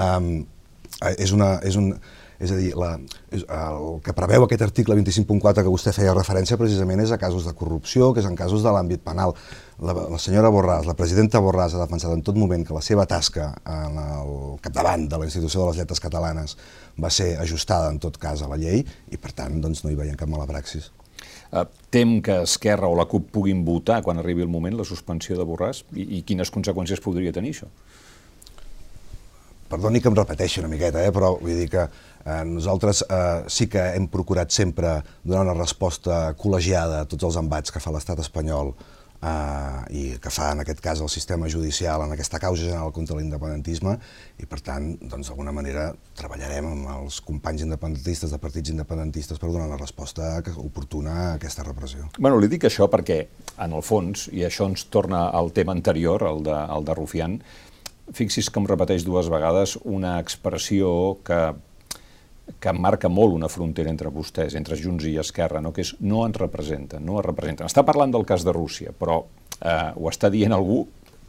eh, 0.02 0.30
és, 1.16 1.32
una, 1.36 1.56
és 1.66 1.78
un 1.78 1.92
és 2.38 2.52
a 2.52 2.56
dir, 2.58 2.72
la, 2.76 2.94
el 3.32 3.86
que 4.04 4.14
preveu 4.16 4.44
aquest 4.44 4.64
article 4.66 4.96
25.4 4.98 5.64
que 5.64 5.72
vostè 5.72 5.92
feia 5.96 6.14
referència 6.16 6.58
precisament 6.60 7.00
és 7.04 7.12
a 7.14 7.20
casos 7.20 7.46
de 7.48 7.54
corrupció, 7.56 8.12
que 8.12 8.20
és 8.20 8.28
en 8.28 8.36
casos 8.36 8.64
de 8.66 8.72
l'àmbit 8.74 9.04
penal. 9.04 9.32
La, 9.80 9.94
la 9.96 10.20
senyora 10.20 10.50
Borràs, 10.52 10.88
la 10.88 10.96
presidenta 10.96 11.40
Borràs 11.44 11.76
ha 11.76 11.82
defensat 11.82 12.12
en 12.12 12.24
tot 12.26 12.36
moment 12.36 12.64
que 12.64 12.76
la 12.76 12.84
seva 12.84 13.06
tasca 13.08 13.50
en 13.64 13.96
el 14.02 14.36
capdavant 14.64 15.08
de 15.08 15.20
la 15.20 15.28
institució 15.28 15.62
de 15.62 15.70
les 15.70 15.80
lletres 15.82 16.00
catalanes 16.00 16.56
va 17.00 17.12
ser 17.12 17.34
ajustada 17.40 17.90
en 17.92 18.00
tot 18.00 18.16
cas 18.20 18.42
a 18.42 18.52
la 18.52 18.60
llei 18.60 18.84
i 18.84 19.20
per 19.20 19.32
tant 19.36 19.60
doncs, 19.60 19.84
no 19.84 19.92
hi 19.92 19.98
veiem 19.98 20.16
cap 20.16 20.32
mala 20.32 20.48
praxis. 20.48 20.90
Uh, 21.52 21.62
tem 21.94 22.18
que 22.20 22.40
Esquerra 22.42 22.88
o 22.90 22.96
la 22.98 23.06
CUP 23.08 23.30
puguin 23.32 23.62
votar 23.64 24.00
quan 24.04 24.18
arribi 24.18 24.42
el 24.44 24.50
moment 24.52 24.74
la 24.76 24.84
suspensió 24.84 25.36
de 25.38 25.46
Borràs 25.46 25.84
i, 25.94 26.04
i 26.18 26.24
quines 26.26 26.50
conseqüències 26.52 27.00
podria 27.04 27.32
tenir 27.32 27.54
això? 27.54 27.70
Perdoni 29.70 30.00
que 30.00 30.08
em 30.12 30.18
repeteixi 30.18 30.60
una 30.62 30.70
miqueta, 30.72 31.02
eh, 31.02 31.14
però 31.14 31.34
vull 31.40 31.58
dir 31.58 31.70
que 31.72 31.88
Eh, 32.26 32.44
nosaltres 32.44 33.04
eh, 33.08 33.44
sí 33.46 33.68
que 33.70 33.78
hem 33.94 34.08
procurat 34.10 34.50
sempre 34.50 34.98
donar 35.22 35.44
una 35.46 35.54
resposta 35.54 36.32
col·legiada 36.34 37.04
a 37.04 37.06
tots 37.06 37.22
els 37.28 37.36
embats 37.38 37.70
que 37.70 37.78
fa 37.78 37.92
l'estat 37.94 38.18
espanyol 38.18 38.72
eh, 38.72 39.82
i 39.94 40.02
que 40.18 40.32
fa 40.34 40.48
en 40.56 40.64
aquest 40.64 40.82
cas 40.82 41.02
el 41.04 41.10
sistema 41.12 41.46
judicial 41.46 42.02
en 42.02 42.16
aquesta 42.16 42.40
causa 42.42 42.64
general 42.64 42.90
contra 42.96 43.14
l'independentisme 43.20 43.94
i 44.42 44.48
per 44.50 44.58
tant, 44.58 44.88
doncs 45.06 45.30
d'alguna 45.30 45.54
manera 45.54 45.92
treballarem 46.18 46.66
amb 46.72 46.90
els 46.96 47.20
companys 47.28 47.62
independentistes 47.68 48.34
de 48.34 48.42
partits 48.42 48.74
independentistes 48.74 49.38
per 49.38 49.52
donar 49.52 49.70
una 49.70 49.78
resposta 49.78 50.32
oportuna 50.56 51.14
a 51.14 51.30
aquesta 51.36 51.62
repressió. 51.62 52.10
Bueno, 52.18 52.42
li 52.42 52.50
dic 52.50 52.66
això 52.66 52.90
perquè, 52.90 53.20
en 53.62 53.78
el 53.78 53.86
fons, 53.86 54.26
i 54.34 54.42
això 54.42 54.66
ens 54.66 54.88
torna 54.90 55.28
al 55.30 55.54
tema 55.54 55.78
anterior, 55.78 56.26
el 56.26 56.42
de, 56.42 56.58
el 56.74 56.90
de 56.90 56.98
Rufián, 56.98 57.38
fixis 58.14 58.50
em 58.54 58.66
repeteix 58.68 59.06
dues 59.06 59.30
vegades 59.32 59.76
una 59.84 60.18
expressió 60.20 61.18
que 61.26 61.40
que 62.62 62.72
marca 62.72 63.08
molt 63.10 63.34
una 63.34 63.48
frontera 63.50 63.90
entre 63.90 64.10
vostès, 64.14 64.54
entre 64.54 64.76
Junts 64.78 65.06
i 65.10 65.16
Esquerra, 65.18 65.60
no? 65.60 65.72
que 65.74 65.82
és 65.82 65.96
no 66.00 66.22
ens 66.26 66.38
representen, 66.38 67.02
no 67.04 67.18
es 67.18 67.26
representen. 67.26 67.66
Està 67.66 67.82
parlant 67.82 68.12
del 68.14 68.26
cas 68.28 68.44
de 68.46 68.54
Rússia, 68.54 68.92
però 68.94 69.24
eh, 69.58 69.90
ho 69.96 70.06
està 70.12 70.30
dient 70.30 70.54
algú 70.54 70.84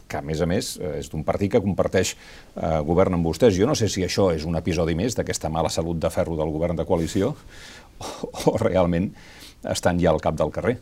que, 0.07 0.19
a 0.19 0.23
més 0.23 0.41
a 0.41 0.47
més, 0.49 0.75
eh, 0.77 0.99
és 1.01 1.09
d'un 1.11 1.25
partit 1.27 1.55
que 1.55 1.63
comparteix 1.63 2.13
eh, 2.13 2.77
govern 2.87 3.17
amb 3.17 3.27
vostès. 3.27 3.55
Jo 3.57 3.67
no 3.67 3.75
sé 3.75 3.89
si 3.91 4.05
això 4.05 4.29
és 4.35 4.45
un 4.47 4.59
episodi 4.59 4.95
més 4.95 5.17
d'aquesta 5.17 5.51
mala 5.53 5.73
salut 5.73 5.99
de 5.99 6.11
ferro 6.13 6.37
del 6.39 6.53
govern 6.53 6.77
de 6.77 6.85
coalició 6.87 7.33
o, 7.33 8.13
o 8.53 8.55
realment 8.61 9.09
estan 9.67 9.99
ja 9.99 10.13
al 10.13 10.21
cap 10.23 10.37
del 10.37 10.53
carrer. 10.53 10.77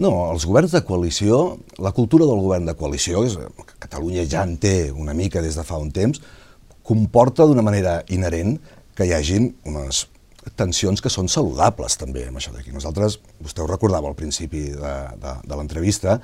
No, 0.00 0.12
els 0.32 0.46
governs 0.48 0.72
de 0.72 0.80
coalició, 0.88 1.58
la 1.82 1.92
cultura 1.92 2.24
del 2.24 2.40
govern 2.40 2.64
de 2.68 2.74
coalició, 2.78 3.26
és, 3.28 3.36
Catalunya 3.82 4.24
ja 4.24 4.44
en 4.46 4.56
té 4.56 4.88
una 4.88 5.12
mica 5.12 5.42
des 5.44 5.58
de 5.58 5.64
fa 5.68 5.76
un 5.76 5.90
temps, 5.92 6.22
comporta 6.86 7.44
d'una 7.44 7.64
manera 7.64 7.98
inherent 8.08 8.56
que 8.96 9.04
hi 9.04 9.12
hagin 9.12 9.50
unes 9.68 10.06
tensions 10.58 11.02
que 11.02 11.12
són 11.12 11.28
saludables 11.30 11.98
també 12.00 12.24
amb 12.26 12.40
això 12.40 12.54
d'aquí. 12.54 12.72
Nosaltres, 12.74 13.18
vostè 13.44 13.62
ho 13.62 13.68
recordava 13.68 14.08
al 14.08 14.16
principi 14.18 14.70
de, 14.72 14.94
de, 15.20 15.34
de 15.44 15.58
l'entrevista, 15.58 16.16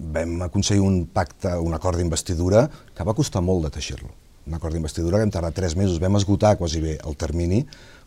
vam 0.00 0.46
aconseguir 0.46 0.84
un 0.84 1.02
pacte, 1.12 1.52
un 1.60 1.74
acord 1.76 1.98
d'investidura 2.00 2.68
que 2.96 3.04
va 3.04 3.16
costar 3.16 3.42
molt 3.44 3.66
de 3.66 3.72
teixir-lo. 3.74 4.08
Un 4.48 4.56
acord 4.56 4.72
d'investidura 4.72 5.18
que 5.18 5.26
hem 5.26 5.34
tardat 5.34 5.58
tres 5.58 5.76
mesos, 5.76 5.98
vam 6.00 6.16
esgotar 6.16 6.56
quasi 6.56 6.80
bé 6.80 6.96
el 7.04 7.18
termini 7.20 7.64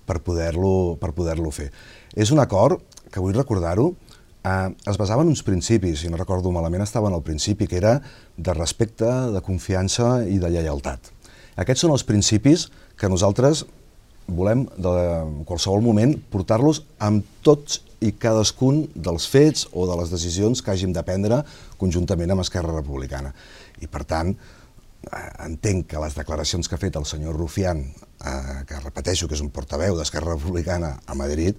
per 0.07 0.19
poder-lo 0.23 0.95
per 0.99 1.11
poder 1.13 1.37
fer. 1.51 1.69
És 2.15 2.31
un 2.31 2.39
acord 2.39 2.81
que 3.11 3.21
vull 3.21 3.35
recordar-ho, 3.35 3.93
eh, 4.43 4.75
es 4.89 4.99
basava 4.99 5.23
en 5.23 5.31
uns 5.31 5.43
principis, 5.43 6.01
si 6.01 6.11
no 6.11 6.19
recordo 6.19 6.51
malament 6.51 6.83
estaven 6.85 7.13
al 7.13 7.23
principi, 7.23 7.67
que 7.67 7.79
era 7.79 7.99
de 8.37 8.53
respecte, 8.53 9.09
de 9.33 9.41
confiança 9.41 10.23
i 10.27 10.39
de 10.39 10.51
lleialtat. 10.51 11.11
Aquests 11.59 11.85
són 11.85 11.93
els 11.93 12.05
principis 12.07 12.69
que 12.97 13.09
nosaltres 13.09 13.65
volem 14.27 14.65
de 14.79 14.93
qualsevol 15.47 15.83
moment 15.83 16.15
portar-los 16.31 16.83
amb 17.03 17.25
tots 17.43 17.81
i 18.03 18.13
cadascun 18.19 18.83
dels 18.95 19.27
fets 19.31 19.67
o 19.71 19.85
de 19.87 19.97
les 19.99 20.11
decisions 20.11 20.61
que 20.63 20.71
hàgim 20.71 20.93
de 20.95 21.03
prendre 21.07 21.41
conjuntament 21.79 22.33
amb 22.33 22.43
Esquerra 22.43 22.75
Republicana. 22.75 23.33
I 23.83 23.87
per 23.91 24.03
tant, 24.07 24.33
eh, 24.33 25.29
entenc 25.45 25.87
que 25.91 26.01
les 26.03 26.15
declaracions 26.15 26.67
que 26.67 26.75
ha 26.75 26.81
fet 26.81 26.95
el 26.99 27.05
senyor 27.05 27.35
Rufián, 27.35 27.83
eh, 28.25 28.63
que 28.67 28.79
repeteixo 28.79 29.27
que 29.27 29.35
és 29.35 29.41
un 29.41 29.51
portaveu 29.51 29.97
d'Esquerra 29.97 30.35
Republicana 30.35 30.99
a 31.05 31.15
Madrid, 31.15 31.55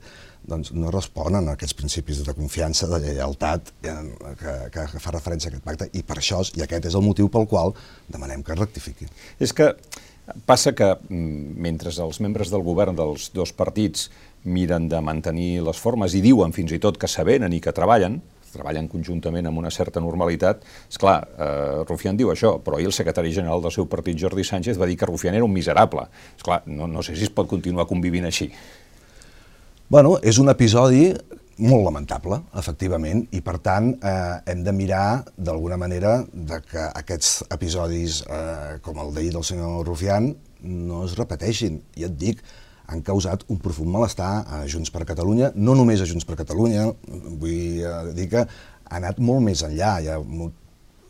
doncs 0.49 0.73
no 0.77 0.93
responen 0.93 1.49
a 1.49 1.57
aquests 1.57 1.77
principis 1.79 2.23
de 2.27 2.35
confiança, 2.37 2.89
de 2.91 3.01
lleialtat 3.03 3.73
eh, 3.83 3.99
que, 4.41 4.57
que 4.75 5.03
fa 5.03 5.15
referència 5.15 5.51
a 5.51 5.55
aquest 5.55 5.67
pacte 5.67 5.91
i 5.93 6.05
per 6.07 6.19
això, 6.21 6.43
i 6.57 6.65
aquest 6.65 6.91
és 6.91 6.97
el 6.99 7.07
motiu 7.07 7.31
pel 7.33 7.49
qual 7.51 7.75
demanem 8.09 8.45
que 8.45 8.59
rectifiqui. 8.59 9.09
És 9.41 9.57
que 9.57 9.73
Passa 10.47 10.73
que 10.73 10.87
mm, 10.89 11.57
mentre 11.61 11.91
els 12.01 12.21
membres 12.25 12.49
del 12.53 12.63
govern 12.65 12.97
dels 12.97 13.29
dos 13.37 13.51
partits 13.53 14.09
miren 14.49 14.89
de 14.89 15.01
mantenir 15.05 15.59
les 15.65 15.81
formes 15.81 16.15
i 16.17 16.23
diuen 16.25 16.55
fins 16.57 16.73
i 16.73 16.81
tot 16.81 16.97
que 17.01 17.09
s'avenen 17.09 17.53
i 17.53 17.61
que 17.61 17.75
treballen, 17.77 18.17
treballen 18.55 18.89
conjuntament 18.89 19.51
amb 19.51 19.61
una 19.61 19.73
certa 19.75 20.01
normalitat, 20.01 20.63
és 20.89 21.01
clar, 21.01 21.17
eh, 21.37 21.83
Rufián 21.89 22.17
diu 22.17 22.31
això, 22.33 22.55
però 22.63 22.79
ahir 22.79 22.89
el 22.89 22.97
secretari 22.97 23.35
general 23.35 23.61
del 23.65 23.75
seu 23.75 23.89
partit, 23.91 24.17
Jordi 24.21 24.45
Sánchez, 24.45 24.79
va 24.81 24.89
dir 24.89 24.97
que 24.97 25.09
Rufián 25.11 25.35
era 25.35 25.45
un 25.45 25.53
miserable. 25.53 26.07
És 26.37 26.47
clar, 26.47 26.63
no, 26.67 26.89
no 26.89 27.03
sé 27.03 27.17
si 27.17 27.29
es 27.29 27.35
pot 27.35 27.51
continuar 27.51 27.89
convivint 27.91 28.31
així. 28.31 28.51
Bueno, 29.89 30.15
és 30.25 30.39
un 30.41 30.49
episodi 30.49 31.11
molt 31.61 31.85
lamentable, 31.85 32.39
efectivament, 32.57 33.21
i 33.37 33.43
per 33.45 33.59
tant 33.63 33.91
eh, 33.93 34.37
hem 34.49 34.63
de 34.65 34.73
mirar 34.73 35.23
d'alguna 35.37 35.77
manera 35.77 36.15
de 36.33 36.59
que 36.65 36.87
aquests 36.89 37.45
episodis 37.53 38.23
eh, 38.25 38.79
com 38.83 38.97
el 39.03 39.13
d'ahir 39.13 39.35
del 39.35 39.45
senyor 39.45 39.85
Rufián 39.85 40.31
no 40.65 41.03
es 41.05 41.19
repeteixin. 41.21 41.83
I 42.01 42.09
et 42.09 42.17
dic, 42.17 42.41
han 42.89 43.05
causat 43.05 43.45
un 43.53 43.61
profund 43.61 43.93
malestar 43.93 44.33
a 44.49 44.63
Junts 44.65 44.89
per 44.91 45.05
Catalunya, 45.05 45.53
no 45.55 45.77
només 45.77 46.01
a 46.01 46.09
Junts 46.09 46.25
per 46.25 46.41
Catalunya, 46.41 46.89
vull 47.37 47.85
eh, 47.85 47.95
dir 48.17 48.31
que 48.33 48.47
ha 48.49 48.97
anat 49.03 49.21
molt 49.21 49.45
més 49.45 49.67
enllà, 49.69 49.99
hi 50.01 50.09
ha 50.09 50.17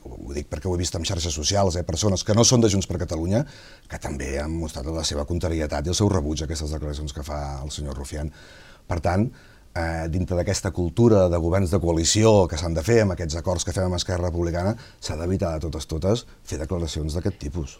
ho 0.04 0.34
dic 0.36 0.50
perquè 0.50 0.68
ho 0.68 0.74
he 0.76 0.82
vist 0.82 0.94
en 0.98 1.06
xarxes 1.08 1.34
socials, 1.34 1.76
eh, 1.76 1.84
persones 1.86 2.24
que 2.24 2.36
no 2.36 2.44
són 2.44 2.60
de 2.60 2.70
Junts 2.72 2.88
per 2.90 3.00
Catalunya, 3.00 3.44
que 3.88 3.98
també 3.98 4.36
han 4.40 4.52
mostrat 4.52 4.86
la 4.92 5.04
seva 5.04 5.24
contrarietat 5.28 5.86
i 5.86 5.94
el 5.94 5.98
seu 5.98 6.12
rebuig 6.12 6.42
a 6.42 6.48
aquestes 6.48 6.76
declaracions 6.76 7.12
que 7.16 7.26
fa 7.26 7.40
el 7.62 7.72
senyor 7.74 7.96
Rufián. 7.96 8.30
Per 8.86 9.00
tant, 9.00 9.30
eh, 9.74 10.06
dintre 10.08 10.36
d'aquesta 10.38 10.70
cultura 10.70 11.28
de 11.28 11.38
governs 11.42 11.72
de 11.72 11.80
coalició 11.82 12.46
que 12.50 12.58
s'han 12.60 12.76
de 12.76 12.84
fer 12.86 13.00
amb 13.02 13.14
aquests 13.14 13.38
acords 13.40 13.66
que 13.66 13.74
fem 13.74 13.88
amb 13.88 13.98
Esquerra 13.98 14.28
Republicana, 14.28 14.74
s'ha 15.00 15.16
d'evitar 15.18 15.54
de 15.54 15.64
totes 15.66 15.88
totes 15.90 16.24
fer 16.46 16.58
declaracions 16.60 17.16
d'aquest 17.16 17.40
tipus. 17.42 17.78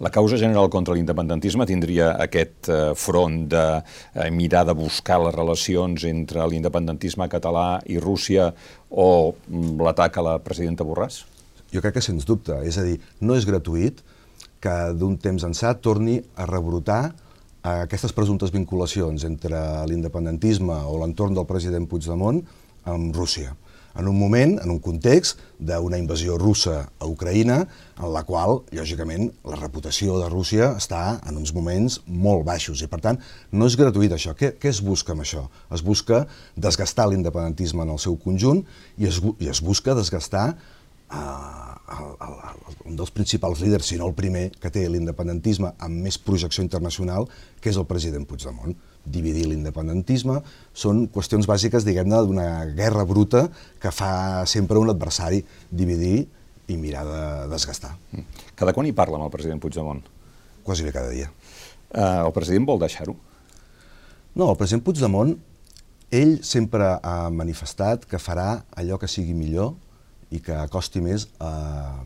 La 0.00 0.12
causa 0.14 0.38
general 0.40 0.70
contra 0.70 0.94
l'independentisme 0.94 1.66
tindria 1.66 2.12
aquest 2.22 2.70
eh, 2.70 2.80
front 2.94 3.48
de 3.52 3.64
eh, 3.80 4.30
mirar 4.30 4.64
de 4.68 4.76
buscar 4.78 5.20
les 5.24 5.34
relacions 5.34 6.04
entre 6.04 6.46
l'independentisme 6.46 7.28
català 7.28 7.82
i 7.86 7.98
Rússia 7.98 8.52
o 8.90 9.10
mm, 9.32 9.80
l'atac 9.82 10.18
a 10.18 10.28
la 10.30 10.38
presidenta 10.42 10.86
Borràs? 10.86 11.31
Jo 11.72 11.80
crec 11.80 11.96
que 11.96 12.04
sens 12.04 12.26
dubte, 12.28 12.56
és 12.68 12.78
a 12.78 12.84
dir, 12.86 12.98
no 13.20 13.36
és 13.38 13.48
gratuït 13.48 14.02
que 14.62 14.76
d'un 14.94 15.16
temps 15.18 15.44
ençà 15.48 15.72
torni 15.80 16.20
a 16.36 16.46
rebrotar 16.46 17.14
aquestes 17.62 18.14
presumptes 18.14 18.52
vinculacions 18.54 19.24
entre 19.24 19.58
l'independentisme 19.90 20.76
o 20.86 20.98
l'entorn 21.00 21.34
del 21.34 21.48
president 21.48 21.88
Puigdemont 21.90 22.42
amb 22.90 23.14
Rússia 23.16 23.54
en 23.94 24.08
un 24.08 24.18
moment, 24.18 24.58
en 24.62 24.70
un 24.70 24.80
context 24.80 25.40
d'una 25.60 25.98
invasió 26.00 26.38
russa 26.40 26.78
a 26.98 27.08
Ucraïna, 27.08 27.58
en 28.00 28.12
la 28.14 28.22
qual, 28.28 28.62
lògicament, 28.74 29.28
la 29.44 29.58
reputació 29.60 30.18
de 30.22 30.30
Rússia 30.32 30.72
està 30.78 31.20
en 31.28 31.38
uns 31.40 31.52
moments 31.54 32.00
molt 32.06 32.46
baixos 32.48 32.82
i, 32.82 32.88
per 32.90 33.02
tant, 33.04 33.20
no 33.52 33.68
és 33.68 33.76
gratuït 33.78 34.14
això. 34.16 34.34
Què, 34.38 34.54
què 34.60 34.72
es 34.72 34.82
busca 34.84 35.14
amb 35.14 35.26
això? 35.26 35.44
Es 35.74 35.84
busca 35.84 36.24
desgastar 36.56 37.10
l'independentisme 37.10 37.84
en 37.84 37.92
el 37.94 38.00
seu 38.02 38.16
conjunt 38.16 38.64
i 38.98 39.10
es, 39.10 39.20
i 39.42 39.52
es 39.52 39.62
busca 39.64 39.96
desgastar 39.98 40.52
eh, 40.52 40.71
el, 41.12 42.12
el, 42.26 42.34
el, 42.50 42.76
un 42.90 42.96
dels 42.96 43.12
principals 43.14 43.60
líders, 43.60 43.86
si 43.90 43.98
no 44.00 44.08
el 44.08 44.14
primer, 44.16 44.50
que 44.60 44.70
té 44.72 44.84
l'independentisme 44.88 45.72
amb 45.82 46.06
més 46.06 46.18
projecció 46.18 46.64
internacional, 46.64 47.28
que 47.60 47.70
és 47.72 47.78
el 47.80 47.86
president 47.88 48.26
Puigdemont. 48.28 48.74
Dividir 49.02 49.48
l'independentisme 49.50 50.38
són 50.78 51.06
qüestions 51.12 51.48
bàsiques, 51.50 51.86
diguem-ne, 51.86 52.22
d'una 52.26 52.48
guerra 52.78 53.04
bruta 53.08 53.48
que 53.82 53.92
fa 53.94 54.44
sempre 54.46 54.80
un 54.80 54.92
adversari 54.92 55.42
dividir 55.70 56.26
i 56.70 56.78
mirar 56.78 57.04
de 57.08 57.22
desgastar. 57.52 57.96
Mm. 58.12 58.42
Cada 58.58 58.74
quan 58.74 58.86
hi 58.86 58.94
parla 58.96 59.18
amb 59.18 59.26
el 59.26 59.34
president 59.34 59.60
Puigdemont? 59.62 60.02
Quasi 60.62 60.86
bé 60.86 60.94
cada 60.94 61.10
dia. 61.10 61.30
Uh, 61.92 62.24
el 62.24 62.32
president 62.32 62.68
vol 62.68 62.80
deixar-ho? 62.80 63.16
No, 64.32 64.48
el 64.48 64.56
president 64.56 64.84
Puigdemont, 64.86 65.34
ell 66.12 66.38
sempre 66.46 66.94
ha 67.02 67.16
manifestat 67.32 68.06
que 68.08 68.20
farà 68.20 68.62
allò 68.78 68.98
que 69.00 69.10
sigui 69.10 69.34
millor 69.36 69.74
i 70.32 70.40
que 70.44 70.56
acosti 70.56 71.02
més 71.04 71.28
eh, 71.40 72.02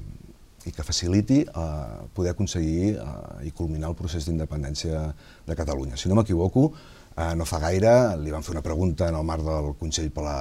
i 0.67 0.73
que 0.75 0.85
faciliti 0.87 1.43
eh, 1.47 2.07
poder 2.15 2.35
aconseguir 2.35 2.97
eh, 2.99 3.49
i 3.49 3.53
culminar 3.55 3.93
el 3.93 3.99
procés 3.99 4.27
d'independència 4.27 5.03
de 5.47 5.59
Catalunya. 5.59 5.99
Si 5.99 6.11
no 6.11 6.19
m'equivoco, 6.19 6.71
eh, 7.15 7.35
no 7.39 7.47
fa 7.47 7.61
gaire 7.63 7.93
li 8.23 8.35
van 8.35 8.47
fer 8.47 8.57
una 8.57 8.65
pregunta 8.67 9.09
en 9.09 9.19
el 9.19 9.27
marc 9.27 9.47
del 9.47 9.75
Consell 9.79 10.11
per 10.15 10.27
la, 10.27 10.39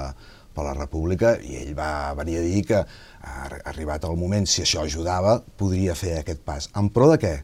per 0.56 0.66
la 0.66 0.74
República 0.74 1.36
i 1.38 1.60
ell 1.60 1.74
va 1.78 2.14
venir 2.18 2.40
a 2.40 2.46
dir 2.46 2.64
que, 2.66 2.82
eh, 2.82 3.60
arribat 3.72 4.08
el 4.08 4.18
moment, 4.18 4.48
si 4.50 4.64
això 4.64 4.82
ajudava, 4.82 5.38
podria 5.58 5.94
fer 5.94 6.18
aquest 6.20 6.42
pas. 6.46 6.70
En 6.74 6.90
pro 6.90 7.10
de 7.12 7.20
què? 7.22 7.36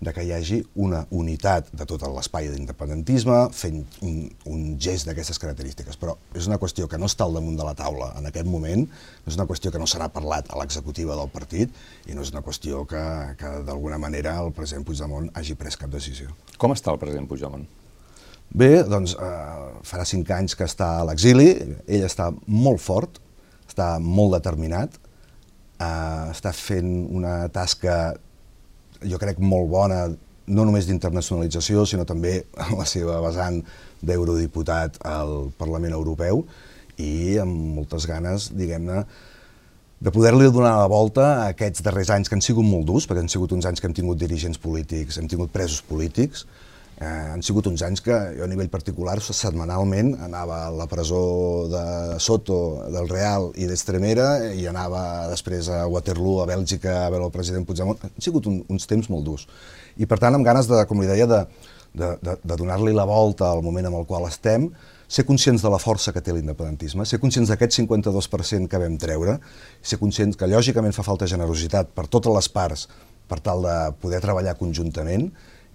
De 0.00 0.12
que 0.14 0.22
hi 0.22 0.30
hagi 0.32 0.60
una 0.78 1.00
unitat 1.10 1.72
de 1.74 1.84
tot 1.88 2.04
l'espai 2.06 2.46
d'independentisme 2.52 3.38
fent 3.54 3.80
un, 4.06 4.18
un 4.46 4.60
gest 4.78 5.08
d'aquestes 5.08 5.40
característiques. 5.42 5.98
Però 5.98 6.14
és 6.38 6.46
una 6.46 6.60
qüestió 6.62 6.86
que 6.90 7.00
no 7.00 7.08
està 7.10 7.26
al 7.26 7.34
damunt 7.34 7.58
de 7.58 7.66
la 7.66 7.74
taula 7.78 8.12
en 8.18 8.28
aquest 8.30 8.46
moment, 8.46 8.84
és 9.26 9.38
una 9.38 9.48
qüestió 9.50 9.72
que 9.74 9.80
no 9.82 9.88
serà 9.90 10.06
parlat 10.14 10.52
a 10.52 10.60
l'executiva 10.60 11.16
del 11.18 11.32
partit 11.34 11.74
i 12.06 12.14
no 12.14 12.22
és 12.22 12.30
una 12.34 12.44
qüestió 12.46 12.84
que, 12.86 13.02
que 13.40 13.50
d'alguna 13.66 13.98
manera 13.98 14.36
el 14.44 14.54
president 14.54 14.86
Puigdemont 14.86 15.32
hagi 15.34 15.58
pres 15.58 15.76
cap 15.80 15.90
decisió. 15.90 16.30
Com 16.62 16.76
està 16.76 16.94
el 16.94 17.02
president 17.02 17.26
Puigdemont? 17.26 17.66
Bé, 18.48 18.84
doncs 18.88 19.12
eh, 19.18 19.66
farà 19.84 20.06
cinc 20.08 20.30
anys 20.32 20.54
que 20.56 20.64
està 20.64 20.94
a 21.00 21.04
l'exili, 21.10 21.50
ell 21.90 22.06
està 22.06 22.30
molt 22.46 22.80
fort, 22.80 23.18
està 23.68 23.96
molt 24.00 24.38
determinat, 24.38 24.94
eh, 25.82 26.30
està 26.30 26.54
fent 26.56 26.94
una 27.18 27.42
tasca 27.52 28.14
jo 29.06 29.18
crec, 29.20 29.38
molt 29.38 29.68
bona, 29.70 30.06
no 30.48 30.64
només 30.64 30.88
d'internacionalització, 30.88 31.84
sinó 31.86 32.06
també 32.08 32.42
en 32.56 32.76
la 32.80 32.86
seva 32.88 33.20
vessant 33.24 33.60
d'eurodiputat 34.02 35.00
al 35.06 35.50
Parlament 35.58 35.96
Europeu 35.96 36.44
i 36.98 37.38
amb 37.42 37.76
moltes 37.78 38.08
ganes, 38.10 38.50
diguem-ne, 38.58 39.04
de 39.98 40.12
poder-li 40.14 40.46
donar 40.54 40.76
la 40.78 40.90
volta 40.90 41.24
a 41.26 41.46
aquests 41.52 41.82
darrers 41.82 42.10
anys 42.14 42.30
que 42.30 42.36
han 42.38 42.44
sigut 42.44 42.66
molt 42.66 42.86
durs, 42.86 43.06
perquè 43.06 43.24
han 43.24 43.30
sigut 43.30 43.52
uns 43.54 43.66
anys 43.66 43.82
que 43.82 43.88
hem 43.90 43.96
tingut 43.96 44.18
dirigents 44.20 44.60
polítics, 44.62 45.18
hem 45.18 45.30
tingut 45.30 45.50
presos 45.54 45.82
polítics, 45.86 46.44
eh, 47.00 47.30
han 47.32 47.42
sigut 47.46 47.68
uns 47.70 47.82
anys 47.86 48.02
que 48.02 48.16
jo 48.36 48.44
a 48.44 48.50
nivell 48.50 48.70
particular 48.72 49.16
setmanalment 49.22 50.14
anava 50.26 50.64
a 50.66 50.74
la 50.74 50.88
presó 50.90 51.22
de 51.70 52.18
Soto, 52.20 52.58
del 52.92 53.08
Real 53.10 53.50
i 53.56 53.68
d'Estremera 53.70 54.52
i 54.54 54.66
anava 54.70 55.28
després 55.30 55.70
a 55.70 55.84
Waterloo, 55.86 56.42
a 56.42 56.48
Bèlgica, 56.50 57.04
a 57.06 57.10
veure 57.14 57.30
el 57.30 57.34
president 57.34 57.66
Puigdemont. 57.68 58.02
Han 58.02 58.22
sigut 58.22 58.50
un, 58.50 58.62
uns 58.68 58.90
temps 58.90 59.10
molt 59.12 59.26
durs. 59.26 59.48
I 59.98 60.06
per 60.06 60.18
tant, 60.22 60.34
amb 60.34 60.46
ganes 60.46 60.68
de, 60.70 60.82
com 60.90 61.00
li 61.02 61.10
deia, 61.10 61.26
de, 61.30 61.42
de, 61.94 62.14
de, 62.22 62.38
de 62.42 62.56
donar-li 62.58 62.94
la 62.94 63.06
volta 63.08 63.50
al 63.50 63.62
moment 63.62 63.90
amb 63.90 64.00
el 64.02 64.06
qual 64.06 64.26
estem, 64.28 64.68
ser 65.08 65.24
conscients 65.24 65.62
de 65.64 65.70
la 65.72 65.80
força 65.80 66.12
que 66.12 66.20
té 66.20 66.34
l'independentisme, 66.36 67.06
ser 67.08 67.18
conscients 67.22 67.48
d'aquest 67.48 67.78
52% 67.80 68.68
que 68.68 68.80
vam 68.82 68.98
treure, 69.00 69.38
ser 69.80 69.96
conscients 70.00 70.36
que 70.36 70.50
lògicament 70.50 70.92
fa 70.92 71.06
falta 71.06 71.30
generositat 71.30 71.94
per 71.96 72.04
totes 72.12 72.34
les 72.34 72.50
parts 72.52 72.88
per 73.28 73.40
tal 73.44 73.64
de 73.64 73.76
poder 74.02 74.20
treballar 74.24 74.56
conjuntament 74.60 75.30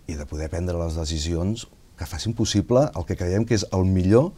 i 0.08 0.18
de 0.20 0.28
poder 0.30 0.50
prendre 0.52 0.78
les 0.80 0.98
decisions 1.00 1.68
que 1.98 2.08
facin 2.10 2.34
possible 2.36 2.88
el 2.96 3.06
que 3.08 3.18
creiem 3.18 3.46
que 3.48 3.56
és 3.56 3.66
el 3.72 3.86
millor 3.88 4.32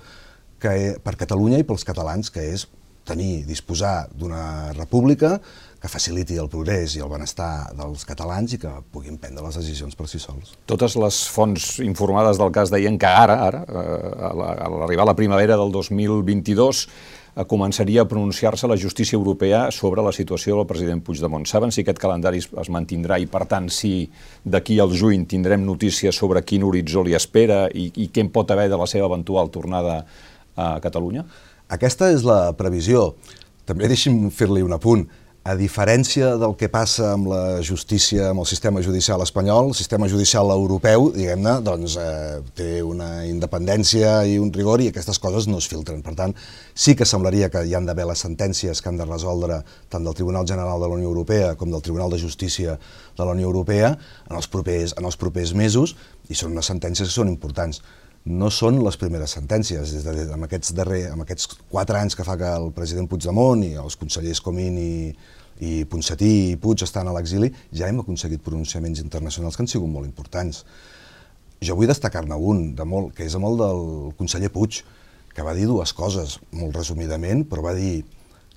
que, 0.62 0.96
per 1.04 1.16
Catalunya 1.20 1.60
i 1.62 1.68
pels 1.68 1.86
catalans, 1.88 2.32
que 2.32 2.44
és 2.54 2.68
tenir, 3.06 3.46
disposar 3.46 4.08
d'una 4.18 4.74
república 4.74 5.38
que 5.82 5.90
faciliti 5.92 6.40
el 6.42 6.50
progrés 6.50 6.96
i 6.98 7.04
el 7.06 7.12
benestar 7.12 7.70
dels 7.78 8.06
catalans 8.10 8.56
i 8.56 8.60
que 8.62 8.72
puguin 8.94 9.20
prendre 9.22 9.44
les 9.46 9.60
decisions 9.60 9.94
per 9.98 10.08
si 10.10 10.18
sols. 10.22 10.56
Totes 10.66 10.96
les 10.98 11.20
fonts 11.30 11.76
informades 11.86 12.42
del 12.42 12.54
cas 12.56 12.74
deien 12.74 12.98
que 12.98 13.12
ara, 13.12 13.38
ara, 13.46 13.62
eh, 13.70 14.32
a 14.32 14.70
l'arribar 14.74 15.06
a 15.06 15.12
la 15.12 15.18
primavera 15.20 15.60
del 15.62 15.72
2022, 15.76 16.88
eh, 16.88 17.25
començaria 17.44 18.06
a 18.06 18.08
pronunciar-se 18.08 18.68
la 18.68 18.78
justícia 18.80 19.18
europea 19.18 19.66
sobre 19.72 20.02
la 20.02 20.14
situació 20.16 20.56
del 20.56 20.68
president 20.70 21.02
Puigdemont. 21.04 21.44
Saben 21.46 21.74
si 21.76 21.84
aquest 21.84 22.00
calendari 22.00 22.40
es 22.40 22.70
mantindrà 22.72 23.18
i, 23.20 23.28
per 23.28 23.44
tant, 23.52 23.68
si 23.68 24.08
d'aquí 24.46 24.80
al 24.80 24.96
juny 24.96 25.26
tindrem 25.28 25.66
notícies 25.68 26.16
sobre 26.16 26.46
quin 26.48 26.64
horitzó 26.64 27.04
li 27.04 27.18
espera 27.18 27.66
i, 27.68 27.90
i 28.00 28.08
què 28.08 28.24
en 28.24 28.32
pot 28.32 28.56
haver 28.56 28.70
de 28.72 28.80
la 28.80 28.88
seva 28.88 29.10
eventual 29.12 29.52
tornada 29.52 30.06
a 30.56 30.70
Catalunya? 30.80 31.26
Aquesta 31.68 32.08
és 32.14 32.24
la 32.24 32.54
previsió. 32.56 33.16
També 33.68 33.90
deixi'm 33.92 34.30
fer-li 34.32 34.64
un 34.64 34.78
apunt. 34.78 35.04
A 35.46 35.54
diferència 35.54 36.32
del 36.42 36.56
que 36.58 36.72
passa 36.74 37.12
amb 37.14 37.28
la 37.30 37.60
justícia, 37.62 38.32
amb 38.32 38.42
el 38.42 38.48
sistema 38.50 38.82
judicial 38.82 39.22
espanyol, 39.22 39.68
el 39.70 39.76
sistema 39.78 40.08
judicial 40.10 40.50
europeu, 40.50 41.12
diguem-ne, 41.14 41.52
doncs 41.62 42.00
eh, 42.02 42.40
té 42.58 42.70
una 42.82 43.10
independència 43.30 44.16
i 44.26 44.40
un 44.42 44.50
rigor 44.56 44.82
i 44.82 44.88
aquestes 44.90 45.22
coses 45.22 45.46
no 45.46 45.60
es 45.62 45.68
filtren. 45.70 46.00
Per 46.02 46.16
tant, 46.18 46.34
sí 46.74 46.96
que 46.98 47.06
semblaria 47.06 47.52
que 47.54 47.62
hi 47.62 47.76
han 47.78 47.86
d'haver 47.86 48.08
les 48.10 48.24
sentències 48.26 48.82
que 48.82 48.90
han 48.90 48.98
de 48.98 49.06
resoldre 49.06 49.60
tant 49.94 50.10
del 50.10 50.18
Tribunal 50.18 50.50
General 50.50 50.82
de 50.82 50.90
la 50.90 50.98
Unió 50.98 51.12
Europea 51.14 51.54
com 51.60 51.70
del 51.70 51.86
Tribunal 51.86 52.10
de 52.10 52.24
Justícia 52.24 52.80
de 52.80 53.30
la 53.30 53.38
Unió 53.38 53.46
Europea 53.46 53.94
en 54.26 54.42
els 54.42 54.50
propers, 54.50 54.98
en 54.98 55.06
els 55.06 55.22
propers 55.22 55.54
mesos 55.54 55.94
i 56.26 56.34
són 56.34 56.58
unes 56.58 56.74
sentències 56.74 57.06
que 57.06 57.20
són 57.20 57.30
importants 57.30 57.84
no 58.26 58.50
són 58.50 58.80
les 58.82 58.98
primeres 58.98 59.36
sentències. 59.38 59.94
Des 59.94 60.04
de, 60.06 60.26
amb, 60.34 60.48
aquests 60.48 60.74
darrer, 60.78 61.06
amb 61.12 61.26
aquests 61.26 61.48
quatre 61.70 62.00
anys 62.00 62.18
que 62.18 62.26
fa 62.26 62.38
que 62.40 62.50
el 62.58 62.72
president 62.74 63.08
Puigdemont 63.10 63.62
i 63.64 63.76
els 63.82 63.98
consellers 64.02 64.42
Comín 64.42 64.80
i, 64.82 65.14
i 65.62 65.86
Ponsatí 65.90 66.32
i 66.52 66.58
Puig 66.62 66.84
estan 66.84 67.08
a 67.08 67.14
l'exili, 67.16 67.52
ja 67.72 67.88
hem 67.88 68.02
aconseguit 68.02 68.44
pronunciaments 68.44 69.04
internacionals 69.04 69.56
que 69.56 69.64
han 69.64 69.72
sigut 69.72 69.92
molt 69.92 70.10
importants. 70.10 70.64
Jo 71.62 71.78
vull 71.78 71.90
destacar-ne 71.90 72.36
un, 72.36 72.74
de 72.76 72.86
molt, 72.86 73.14
que 73.16 73.30
és 73.30 73.38
amb 73.38 73.48
el 73.52 73.62
del 73.62 73.86
conseller 74.18 74.52
Puig, 74.52 74.82
que 75.36 75.46
va 75.46 75.54
dir 75.54 75.70
dues 75.70 75.94
coses, 75.94 76.40
molt 76.56 76.76
resumidament, 76.76 77.46
però 77.48 77.62
va 77.62 77.76
dir 77.78 78.04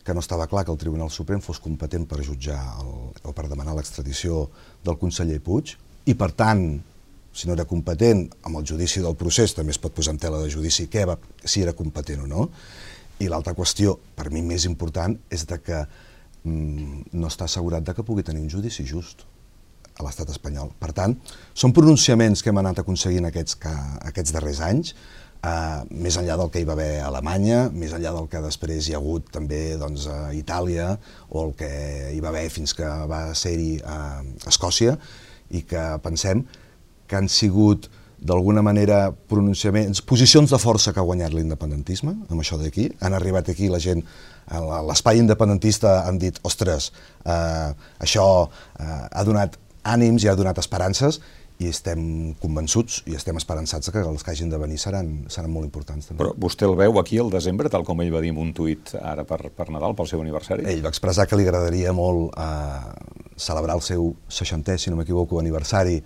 que 0.04 0.14
no 0.16 0.22
estava 0.24 0.46
clar 0.48 0.64
que 0.64 0.72
el 0.72 0.80
Tribunal 0.80 1.10
Suprem 1.12 1.42
fos 1.44 1.60
competent 1.60 2.06
per 2.08 2.24
jutjar 2.24 2.58
el, 2.80 2.92
o 3.28 3.34
per 3.36 3.50
demanar 3.50 3.74
l'extradició 3.76 4.46
del 4.86 4.96
conseller 4.96 5.42
Puig, 5.44 5.74
i 6.08 6.14
per 6.16 6.30
tant 6.32 6.78
si 7.38 7.46
no 7.46 7.54
era 7.54 7.68
competent, 7.70 8.24
amb 8.48 8.58
el 8.58 8.66
judici 8.66 8.98
del 9.04 9.14
procés 9.18 9.54
també 9.54 9.70
es 9.70 9.78
pot 9.78 9.94
posar 9.94 10.16
en 10.16 10.18
tela 10.18 10.40
de 10.42 10.50
judici 10.50 10.88
què 10.90 11.04
va, 11.06 11.14
si 11.44 11.62
era 11.62 11.76
competent 11.78 12.24
o 12.24 12.26
no. 12.26 12.48
I 13.22 13.28
l'altra 13.30 13.54
qüestió, 13.54 13.94
per 14.18 14.32
mi 14.34 14.42
més 14.42 14.66
important, 14.66 15.14
és 15.30 15.44
de 15.46 15.60
que 15.62 15.78
mm, 15.78 17.14
no 17.14 17.30
està 17.30 17.46
assegurat 17.46 17.86
de 17.86 17.94
que 17.94 18.06
pugui 18.06 18.26
tenir 18.26 18.42
un 18.42 18.50
judici 18.50 18.86
just 18.86 19.22
a 19.98 20.06
l'estat 20.06 20.34
espanyol. 20.34 20.72
Per 20.82 20.90
tant, 20.94 21.14
són 21.54 21.74
pronunciaments 21.74 22.42
que 22.42 22.50
hem 22.50 22.60
anat 22.62 22.82
aconseguint 22.82 23.30
aquests, 23.30 23.58
que, 23.62 23.76
aquests 24.10 24.34
darrers 24.34 24.62
anys, 24.66 24.94
eh, 25.38 25.80
més 25.94 26.18
enllà 26.18 26.40
del 26.42 26.50
que 26.54 26.62
hi 26.62 26.66
va 26.66 26.74
haver 26.74 26.92
a 26.98 27.08
Alemanya, 27.12 27.64
més 27.70 27.94
enllà 27.94 28.16
del 28.18 28.30
que 28.30 28.42
després 28.42 28.88
hi 28.90 28.98
ha 28.98 29.02
hagut 29.02 29.30
també 29.34 29.62
doncs, 29.78 30.10
a 30.10 30.32
Itàlia, 30.34 30.92
o 31.30 31.46
el 31.46 31.58
que 31.58 31.74
hi 32.14 32.22
va 32.22 32.34
haver 32.34 32.48
fins 32.54 32.74
que 32.74 32.94
va 33.10 33.28
ser-hi 33.38 33.76
a 33.86 34.24
Escòcia, 34.50 34.98
i 35.54 35.62
que 35.66 35.84
pensem 36.04 36.42
que 37.08 37.16
han 37.16 37.28
sigut 37.32 37.88
d'alguna 38.18 38.62
manera 38.62 39.12
pronunciaments, 39.30 40.02
posicions 40.02 40.50
de 40.50 40.58
força 40.58 40.92
que 40.92 41.00
ha 41.00 41.06
guanyat 41.06 41.34
l'independentisme, 41.34 42.16
amb 42.28 42.42
això 42.42 42.58
d'aquí. 42.58 42.88
Han 43.00 43.14
arribat 43.14 43.48
aquí 43.52 43.70
la 43.70 43.78
gent, 43.82 44.02
a 44.50 44.82
l'espai 44.88 45.20
independentista 45.22 46.02
han 46.06 46.18
dit, 46.18 46.38
ostres, 46.42 46.90
eh, 47.24 47.70
això 48.02 48.26
eh, 48.48 49.04
ha 49.12 49.24
donat 49.24 49.58
ànims 49.86 50.24
i 50.24 50.28
ha 50.28 50.36
donat 50.36 50.58
esperances 50.58 51.20
i 51.58 51.66
estem 51.66 52.00
convençuts 52.38 53.00
i 53.10 53.16
estem 53.18 53.38
esperançats 53.38 53.90
que 53.90 54.02
els 54.06 54.22
que 54.22 54.30
hagin 54.30 54.50
de 54.50 54.58
venir 54.62 54.78
seran, 54.78 55.08
seran 55.30 55.50
molt 55.50 55.66
importants. 55.66 56.06
També. 56.06 56.20
Però 56.22 56.34
vostè 56.38 56.66
el 56.68 56.76
veu 56.78 57.00
aquí 57.00 57.18
al 57.18 57.32
desembre, 57.34 57.70
tal 57.70 57.86
com 57.86 58.02
ell 58.02 58.12
va 58.14 58.22
dir 58.22 58.30
en 58.34 58.38
un 58.38 58.52
tuit 58.54 58.94
ara 58.98 59.24
per, 59.26 59.40
per 59.54 59.66
Nadal, 59.74 59.96
pel 59.98 60.10
seu 60.10 60.22
aniversari? 60.22 60.66
Ell 60.70 60.84
va 60.84 60.92
expressar 60.94 61.26
que 61.26 61.38
li 61.38 61.46
agradaria 61.46 61.94
molt 61.94 62.34
eh, 62.38 63.34
celebrar 63.38 63.78
el 63.78 63.82
seu 63.86 64.12
60è, 64.30 64.78
si 64.78 64.94
no 64.94 65.00
m'equivoco, 65.00 65.42
aniversari 65.42 65.98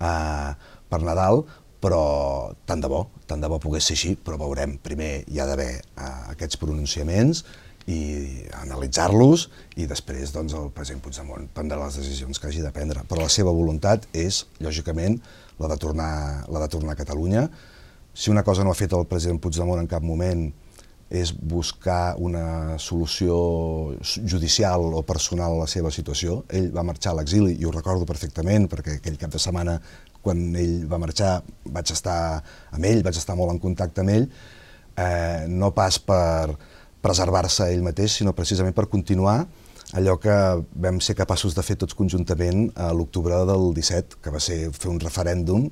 eh, 0.00 0.50
per 0.88 1.00
Nadal, 1.04 1.42
però 1.78 2.50
tant 2.66 2.82
de 2.82 2.90
bo, 2.90 3.04
tant 3.30 3.40
de 3.42 3.48
bo 3.50 3.60
pogués 3.62 3.86
ser 3.86 3.94
així, 3.96 4.16
però 4.18 4.38
veurem, 4.40 4.76
primer 4.82 5.22
hi 5.30 5.38
ha 5.38 5.46
d'haver 5.46 5.70
uh, 5.78 6.30
aquests 6.34 6.58
pronunciaments 6.58 7.44
i 7.88 8.44
analitzar-los 8.58 9.46
i 9.80 9.86
després 9.88 10.34
doncs, 10.34 10.56
el 10.58 10.72
president 10.74 11.00
Puigdemont 11.04 11.46
prendrà 11.54 11.78
les 11.80 11.96
decisions 12.00 12.40
que 12.40 12.50
hagi 12.50 12.64
de 12.64 12.72
prendre. 12.74 13.04
Però 13.08 13.22
la 13.22 13.32
seva 13.32 13.54
voluntat 13.54 14.04
és, 14.12 14.42
lògicament, 14.60 15.16
la 15.58 15.70
de 15.72 15.78
tornar, 15.80 16.12
la 16.50 16.64
de 16.64 16.70
tornar 16.74 16.96
a 16.96 17.00
Catalunya. 17.00 17.46
Si 18.12 18.32
una 18.34 18.44
cosa 18.44 18.66
no 18.66 18.74
ha 18.74 18.78
fet 18.78 18.92
el 18.98 19.06
president 19.08 19.40
Puigdemont 19.40 19.80
en 19.80 19.88
cap 19.88 20.04
moment 20.04 20.48
és 21.08 21.32
buscar 21.32 22.16
una 22.20 22.76
solució 22.78 23.36
judicial 24.04 24.92
o 24.92 25.02
personal 25.08 25.56
a 25.56 25.62
la 25.62 25.68
seva 25.70 25.92
situació. 25.94 26.42
Ell 26.52 26.68
va 26.74 26.84
marxar 26.84 27.14
a 27.14 27.18
l'exili, 27.20 27.54
i 27.56 27.64
ho 27.64 27.72
recordo 27.72 28.08
perfectament, 28.08 28.68
perquè 28.68 28.98
aquell 28.98 29.16
cap 29.20 29.32
de 29.32 29.40
setmana 29.40 29.78
quan 30.22 30.42
ell 30.58 30.82
va 30.90 30.98
marxar 31.00 31.38
vaig 31.64 31.92
estar 31.94 32.42
amb 32.74 32.84
ell, 32.84 33.00
vaig 33.06 33.16
estar 33.16 33.36
molt 33.38 33.54
en 33.54 33.62
contacte 33.62 34.04
amb 34.04 34.12
ell, 34.12 34.28
eh, 34.98 35.46
no 35.48 35.72
pas 35.72 35.96
per 35.98 36.58
preservar-se 37.00 37.70
ell 37.72 37.86
mateix, 37.86 38.18
sinó 38.18 38.34
precisament 38.36 38.76
per 38.76 38.88
continuar 38.92 39.46
allò 39.96 40.18
que 40.20 40.34
vam 40.76 40.98
ser 41.00 41.16
capaços 41.16 41.54
de 41.56 41.64
fer 41.64 41.78
tots 41.80 41.96
conjuntament 41.96 42.66
a 42.76 42.90
l'octubre 42.92 43.38
del 43.48 43.70
17, 43.72 44.20
que 44.20 44.34
va 44.34 44.40
ser 44.42 44.66
fer 44.76 44.90
un 44.92 45.00
referèndum 45.00 45.70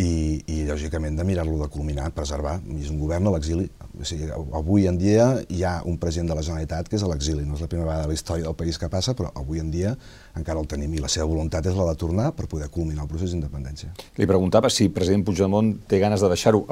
i, 0.00 0.40
i 0.48 0.62
lògicament 0.68 1.18
de 1.18 1.24
mirar-lo 1.26 1.58
de 1.60 1.68
culminar, 1.72 2.08
preservar. 2.16 2.58
És 2.78 2.88
un 2.92 3.00
govern 3.00 3.28
a 3.28 3.34
l'exili. 3.34 3.66
O 4.00 4.06
sigui, 4.06 4.30
avui 4.30 4.86
en 4.88 4.96
dia 5.00 5.26
hi 5.50 5.64
ha 5.66 5.80
un 5.88 5.98
president 6.00 6.30
de 6.30 6.38
la 6.38 6.44
Generalitat 6.46 6.88
que 6.88 6.96
és 6.96 7.04
a 7.04 7.10
l'exili. 7.10 7.44
No 7.44 7.58
és 7.58 7.64
la 7.64 7.68
primera 7.68 7.88
vegada 7.88 8.06
de 8.06 8.12
la 8.12 8.16
història 8.16 8.46
del 8.46 8.56
país 8.56 8.78
que 8.80 8.88
passa, 8.92 9.14
però 9.18 9.32
avui 9.36 9.60
en 9.60 9.68
dia 9.72 9.92
encara 10.38 10.62
el 10.62 10.70
tenim 10.70 10.94
i 10.94 11.02
la 11.02 11.10
seva 11.12 11.28
voluntat 11.28 11.68
és 11.68 11.76
la 11.76 11.88
de 11.90 11.98
tornar 12.00 12.30
per 12.38 12.48
poder 12.48 12.70
culminar 12.72 13.04
el 13.04 13.12
procés 13.12 13.34
d'independència. 13.34 13.92
Li 14.16 14.30
preguntava 14.30 14.70
si 14.72 14.88
el 14.88 14.96
president 14.96 15.26
Puigdemont 15.26 15.74
té 15.90 16.00
ganes 16.00 16.24
de 16.24 16.32
deixar-ho, 16.32 16.64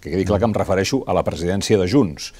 que 0.00 0.10
quedi 0.10 0.26
clar 0.26 0.40
que 0.42 0.50
em 0.50 0.58
refereixo 0.58 1.04
a 1.06 1.16
la 1.16 1.24
presidència 1.26 1.78
de 1.78 1.88
Junts. 1.90 2.32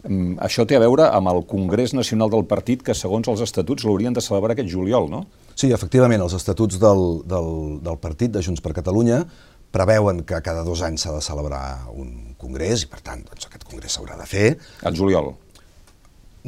Mm, 0.00 0.38
això 0.40 0.64
té 0.64 0.78
a 0.78 0.80
veure 0.80 1.10
amb 1.12 1.28
el 1.28 1.42
Congrés 1.44 1.92
Nacional 1.92 2.30
del 2.32 2.46
Partit 2.48 2.80
que, 2.86 2.96
segons 2.96 3.28
els 3.28 3.42
estatuts, 3.44 3.84
l'haurien 3.84 4.16
de 4.16 4.22
celebrar 4.24 4.54
aquest 4.54 4.70
juliol, 4.72 5.10
no? 5.12 5.26
Sí, 5.52 5.74
efectivament, 5.76 6.22
els 6.24 6.38
estatuts 6.38 6.80
del, 6.80 7.02
del, 7.28 7.50
del 7.84 7.98
partit 8.00 8.32
de 8.32 8.40
Junts 8.40 8.64
per 8.64 8.72
Catalunya 8.78 9.26
preveuen 9.74 10.24
que 10.26 10.40
cada 10.42 10.64
dos 10.66 10.82
anys 10.86 11.04
s'ha 11.04 11.14
de 11.14 11.22
celebrar 11.24 11.90
un 11.92 12.34
congrés 12.40 12.84
i, 12.84 12.90
per 12.90 13.00
tant, 13.06 13.22
doncs, 13.28 13.46
aquest 13.46 13.64
congrés 13.68 13.96
s'haurà 13.96 14.18
de 14.18 14.26
fer. 14.26 14.48
El 14.86 14.98
juliol. 14.98 15.32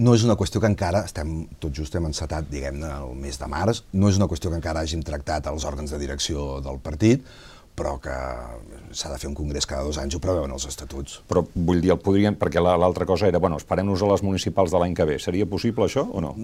No 0.02 0.14
és 0.16 0.24
una 0.24 0.38
qüestió 0.40 0.60
que 0.62 0.70
encara, 0.72 1.04
estem 1.04 1.42
tot 1.60 1.74
just 1.76 1.94
hem 1.94 2.08
encetat, 2.08 2.48
diguem-ne, 2.48 2.90
el 3.04 3.16
mes 3.20 3.36
de 3.38 3.48
març, 3.52 3.82
no 3.92 4.08
és 4.08 4.18
una 4.18 4.28
qüestió 4.30 4.50
que 4.50 4.56
encara 4.56 4.80
hàgim 4.80 5.02
tractat 5.04 5.50
als 5.50 5.66
òrgans 5.68 5.92
de 5.92 6.00
direcció 6.00 6.62
del 6.64 6.80
partit, 6.80 7.26
però 7.76 7.98
que 8.00 8.14
s'ha 8.92 9.10
de 9.12 9.18
fer 9.20 9.28
un 9.30 9.36
congrés 9.36 9.68
cada 9.68 9.84
dos 9.84 9.98
anys, 10.00 10.16
ho 10.16 10.20
preveuen 10.20 10.52
els 10.52 10.66
estatuts. 10.68 11.20
Però 11.28 11.44
vull 11.54 11.80
dir, 11.84 11.92
el 11.94 12.00
podrien, 12.04 12.36
perquè 12.40 12.60
l'altra 12.60 13.06
cosa 13.08 13.28
era, 13.28 13.40
bueno, 13.40 13.60
esperem-nos 13.60 14.02
a 14.02 14.10
les 14.12 14.24
municipals 14.24 14.72
de 14.72 14.80
l'any 14.80 14.96
que 14.96 15.06
ve. 15.08 15.18
Seria 15.20 15.48
possible 15.48 15.86
això 15.88 16.04
o 16.08 16.24
no? 16.24 16.34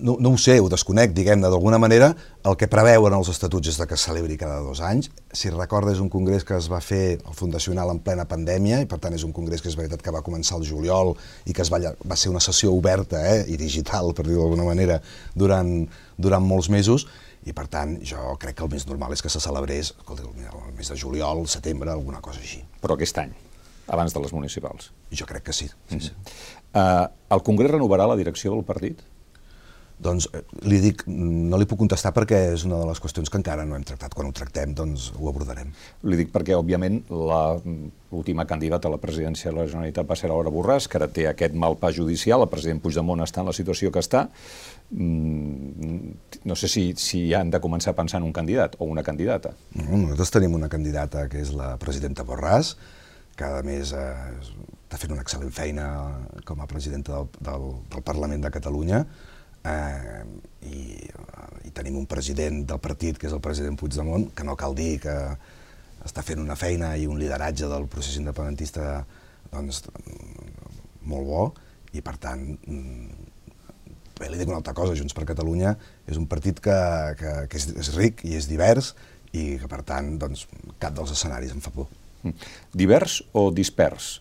No, 0.00 0.16
no 0.18 0.30
ho 0.30 0.38
sé, 0.38 0.58
ho 0.60 0.68
desconec, 0.72 1.12
diguem-ne, 1.14 1.48
d'alguna 1.52 1.78
manera, 1.78 2.10
el 2.48 2.56
que 2.58 2.68
preveuen 2.70 3.14
els 3.14 3.28
estatuts 3.30 3.70
és 3.70 3.78
que 3.78 3.94
es 3.94 4.04
celebri 4.06 4.36
cada 4.40 4.58
dos 4.64 4.80
anys. 4.82 5.10
Si 5.32 5.52
recorda, 5.52 5.92
és 5.92 6.00
un 6.02 6.10
congrés 6.10 6.44
que 6.46 6.56
es 6.56 6.70
va 6.72 6.80
fer 6.82 7.20
al 7.20 7.36
Fundacional 7.36 7.92
en 7.92 8.00
plena 8.02 8.26
pandèmia, 8.28 8.80
i 8.82 8.88
per 8.90 8.98
tant 9.02 9.14
és 9.14 9.24
un 9.26 9.34
congrés 9.36 9.62
que 9.62 9.70
és 9.70 9.76
veritat 9.78 10.02
que 10.02 10.14
va 10.14 10.24
començar 10.26 10.58
el 10.58 10.66
juliol 10.66 11.14
i 11.46 11.54
que 11.54 11.62
es 11.62 11.70
va, 11.72 11.80
va 11.80 12.18
ser 12.18 12.32
una 12.32 12.42
sessió 12.42 12.72
oberta 12.74 13.20
eh, 13.34 13.44
i 13.52 13.58
digital, 13.60 14.14
per 14.16 14.26
dir-ho 14.26 14.46
d'alguna 14.46 14.66
manera, 14.70 15.00
durant, 15.36 15.84
durant 16.16 16.46
molts 16.46 16.70
mesos, 16.72 17.06
i 17.46 17.54
per 17.56 17.68
tant 17.72 17.94
jo 18.04 18.34
crec 18.40 18.58
que 18.58 18.66
el 18.66 18.72
més 18.72 18.88
normal 18.88 19.14
és 19.14 19.22
que 19.24 19.32
se 19.32 19.40
celebrés 19.40 19.94
escolta, 19.94 20.26
el 20.26 20.74
mes 20.76 20.90
de 20.90 20.98
juliol, 20.98 21.46
setembre, 21.48 21.92
alguna 21.92 22.20
cosa 22.24 22.42
així. 22.42 22.60
Però 22.82 22.96
aquest 22.96 23.22
any, 23.22 23.32
abans 23.88 24.16
de 24.16 24.24
les 24.24 24.34
municipals? 24.36 24.90
Jo 25.12 25.28
crec 25.28 25.46
que 25.48 25.52
sí. 25.52 25.68
sí, 25.68 25.94
mm 25.94 25.98
-hmm. 25.98 26.02
sí. 26.02 26.12
Uh, 26.70 27.06
el 27.34 27.42
Congrés 27.42 27.70
renovarà 27.70 28.06
la 28.06 28.16
direcció 28.16 28.52
del 28.52 28.64
partit? 28.64 29.00
Doncs 30.00 30.28
eh, 30.32 30.42
li 30.64 30.78
dic, 30.80 31.04
no 31.08 31.58
li 31.60 31.66
puc 31.68 31.80
contestar 31.82 32.12
perquè 32.16 32.38
és 32.54 32.64
una 32.68 32.78
de 32.80 32.88
les 32.88 33.00
qüestions 33.02 33.28
que 33.30 33.36
encara 33.40 33.66
no 33.68 33.76
hem 33.76 33.84
tractat. 33.86 34.14
Quan 34.16 34.30
ho 34.30 34.34
tractem, 34.36 34.72
doncs 34.76 35.10
ho 35.18 35.28
abordarem. 35.28 35.72
Li 36.08 36.18
dic 36.20 36.32
perquè, 36.32 36.56
òbviament, 36.56 37.02
l'última 37.10 38.46
candidata 38.48 38.88
a 38.88 38.94
la 38.94 39.00
presidència 39.02 39.50
de 39.50 39.58
la 39.58 39.66
Generalitat 39.68 40.08
va 40.08 40.16
ser 40.16 40.32
Laura 40.32 40.52
Borràs, 40.54 40.88
que 40.88 41.00
ara 41.00 41.10
té 41.12 41.26
aquest 41.28 41.54
mal 41.54 41.76
pas 41.80 41.94
judicial, 41.96 42.40
el 42.44 42.52
president 42.52 42.80
Puigdemont 42.80 43.20
està 43.26 43.44
en 43.44 43.50
la 43.52 43.56
situació 43.56 43.92
que 43.92 44.00
està. 44.00 44.26
Mm, 44.90 46.14
no 46.48 46.56
sé 46.56 46.70
si, 46.72 46.86
si 46.98 47.26
han 47.36 47.52
de 47.52 47.60
començar 47.62 47.92
a 47.92 47.98
pensar 47.98 48.22
en 48.22 48.30
un 48.30 48.34
candidat 48.34 48.78
o 48.78 48.88
una 48.88 49.04
candidata. 49.06 49.52
No, 49.76 49.90
nosaltres 50.06 50.32
tenim 50.38 50.56
una 50.56 50.72
candidata 50.72 51.28
que 51.30 51.44
és 51.44 51.52
la 51.54 51.74
presidenta 51.82 52.24
Borràs, 52.26 52.74
que 53.36 53.48
a 53.60 53.60
més 53.64 53.92
eh, 53.96 54.06
està 54.90 54.98
fent 54.98 55.14
una 55.14 55.22
excel·lent 55.22 55.52
feina 55.54 55.84
com 56.48 56.60
a 56.60 56.68
presidenta 56.70 57.14
del, 57.14 57.28
del, 57.46 57.68
del 57.92 58.02
Parlament 58.02 58.42
de 58.42 58.50
Catalunya, 58.52 59.04
eh, 59.66 60.22
i, 60.68 60.82
i 61.68 61.72
tenim 61.76 61.98
un 62.00 62.06
president 62.10 62.62
del 62.68 62.80
partit, 62.82 63.18
que 63.18 63.28
és 63.28 63.34
el 63.36 63.42
president 63.44 63.78
Puigdemont, 63.80 64.30
que 64.36 64.46
no 64.46 64.56
cal 64.58 64.76
dir 64.78 64.94
que 65.02 65.16
està 66.04 66.24
fent 66.24 66.40
una 66.40 66.56
feina 66.56 66.94
i 66.96 67.06
un 67.10 67.18
lideratge 67.20 67.68
del 67.68 67.86
procés 67.92 68.16
independentista 68.20 69.02
doncs, 69.50 69.82
molt 71.10 71.26
bo, 71.26 71.44
i 71.92 72.02
per 72.04 72.16
tant, 72.22 72.44
bé, 74.20 74.28
li 74.30 74.38
dic 74.38 74.48
una 74.48 74.60
altra 74.60 74.74
cosa, 74.76 74.94
Junts 74.96 75.16
per 75.16 75.26
Catalunya 75.28 75.74
és 76.06 76.20
un 76.20 76.28
partit 76.30 76.60
que, 76.62 76.76
que, 77.18 77.34
que 77.50 77.60
és, 77.60 77.70
és 77.82 77.92
ric 77.96 78.24
i 78.28 78.36
és 78.38 78.48
divers, 78.50 78.94
i 79.32 79.56
que 79.60 79.68
per 79.70 79.82
tant, 79.86 80.14
doncs, 80.20 80.46
cap 80.82 80.94
dels 80.96 81.12
escenaris 81.14 81.54
em 81.54 81.62
fa 81.62 81.72
por. 81.74 81.90
Mm. 82.22 82.50
Divers 82.76 83.20
o 83.36 83.48
dispers? 83.54 84.18